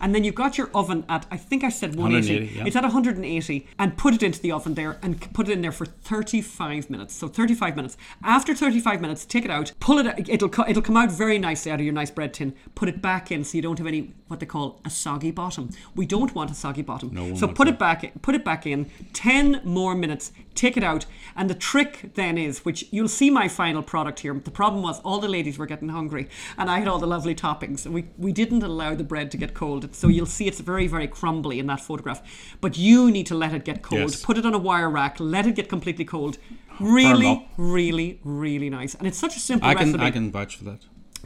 [0.00, 2.34] And then you've got your oven at, I think I said 180.
[2.34, 2.66] 180, yeah.
[2.66, 5.72] It's at 180 and put it into the oven there and put it in there
[5.72, 7.14] for 35 minutes.
[7.14, 7.96] So 35 minutes.
[8.22, 11.70] After 35 minutes, take it out, pull it, it'll, co- it'll come out very nicely
[11.72, 12.54] out of your nice bread tin.
[12.74, 15.70] Put it back in so you don't have any, what they call a soggy bottom.
[15.94, 17.10] We don't want a soggy bottom.
[17.12, 20.82] No one so put it back, put it back in, 10 more minutes, take it
[20.82, 21.06] out.
[21.34, 24.34] And the trick then is, which you'll see my final product here.
[24.34, 27.34] The problem was all the ladies were getting hungry and I had all the lovely
[27.34, 27.84] toppings.
[27.84, 29.85] And we, we didn't allow the bread to get cold.
[29.94, 32.22] So you'll see it's very, very crumbly in that photograph.
[32.60, 34.10] But you need to let it get cold.
[34.10, 34.24] Yes.
[34.24, 36.38] Put it on a wire rack, let it get completely cold.
[36.80, 38.94] Really, really, really nice.
[38.94, 40.80] And it's such a simple I can recipe I can vouch for that.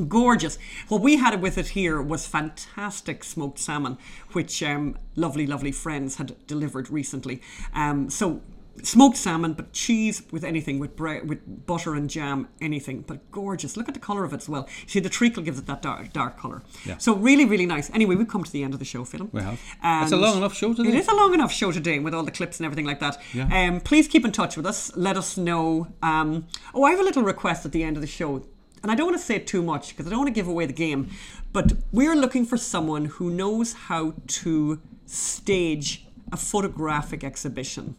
[0.08, 0.58] gorgeous.
[0.88, 3.98] What we had with it here was fantastic smoked salmon,
[4.32, 7.42] which um, lovely, lovely friends had delivered recently.
[7.74, 8.42] Um, so
[8.86, 13.02] smoked salmon, but cheese with anything, with bre- with butter and jam, anything.
[13.02, 13.76] But gorgeous.
[13.76, 14.68] Look at the colour of it as well.
[14.86, 16.62] See, the treacle gives it that dark, dark colour.
[16.84, 16.98] Yeah.
[16.98, 17.90] So really, really nice.
[17.90, 19.28] Anyway, we've come to the end of the show, Phil.
[19.32, 19.60] We have.
[19.82, 20.90] It's a long enough show today.
[20.90, 23.20] It is a long enough show today with all the clips and everything like that.
[23.32, 23.48] Yeah.
[23.52, 24.94] Um, please keep in touch with us.
[24.96, 25.88] Let us know.
[26.02, 28.44] Um, oh, I have a little request at the end of the show.
[28.82, 30.48] And I don't want to say it too much because I don't want to give
[30.48, 31.10] away the game.
[31.52, 37.96] But we're looking for someone who knows how to stage a photographic exhibition.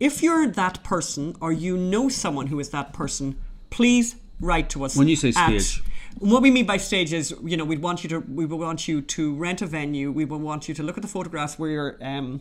[0.00, 3.36] If you're that person or you know someone who is that person,
[3.70, 4.96] please write to us.
[4.96, 5.82] When you say at- stage-
[6.20, 8.88] what we mean by stage is, you know, we'd want you to, we would want
[8.88, 10.10] you to rent a venue.
[10.10, 12.40] We would want you to look at the photographs where you're um,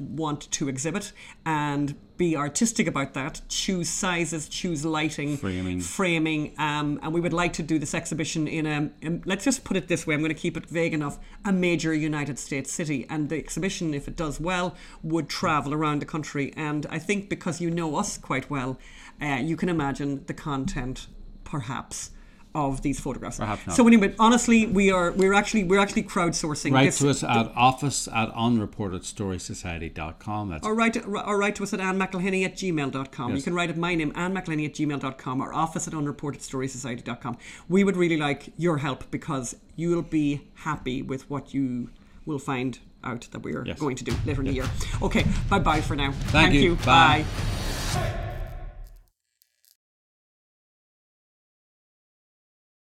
[0.00, 1.12] want to exhibit
[1.44, 3.40] and be artistic about that.
[3.48, 5.80] Choose sizes, choose lighting, Framing.
[5.80, 6.54] framing.
[6.56, 8.90] Um, and we would like to do this exhibition in a.
[9.00, 10.14] in- let's just put it this way.
[10.14, 11.18] I'm going to keep it vague enough.
[11.44, 16.00] A major United States city, and the exhibition, if it does well, would travel around
[16.00, 16.52] the country.
[16.56, 18.78] And I think because you know us quite well,
[19.20, 21.08] uh, you can imagine the content,
[21.42, 22.11] perhaps.
[22.54, 23.38] Of these photographs.
[23.38, 23.76] Perhaps not.
[23.76, 26.70] So anyway, honestly, we are we're actually we're actually crowdsourcing.
[26.72, 30.50] Write this, to us at office at unreportedstorysociety.com.
[30.50, 33.34] That's or write, or write to us at annemclhenny at gmail.com.
[33.36, 37.38] You can write at my name, annemclhenny at gmail.com, or office at unreportedstorysociety.com.
[37.68, 41.88] We would really like your help because you'll be happy with what you
[42.26, 43.80] will find out that we're Yes.
[43.80, 44.68] going to do later in the year.
[45.00, 46.12] Okay, bye bye for now.
[46.12, 46.76] Thank you.
[46.76, 47.24] Bye.
[47.94, 48.28] Bye.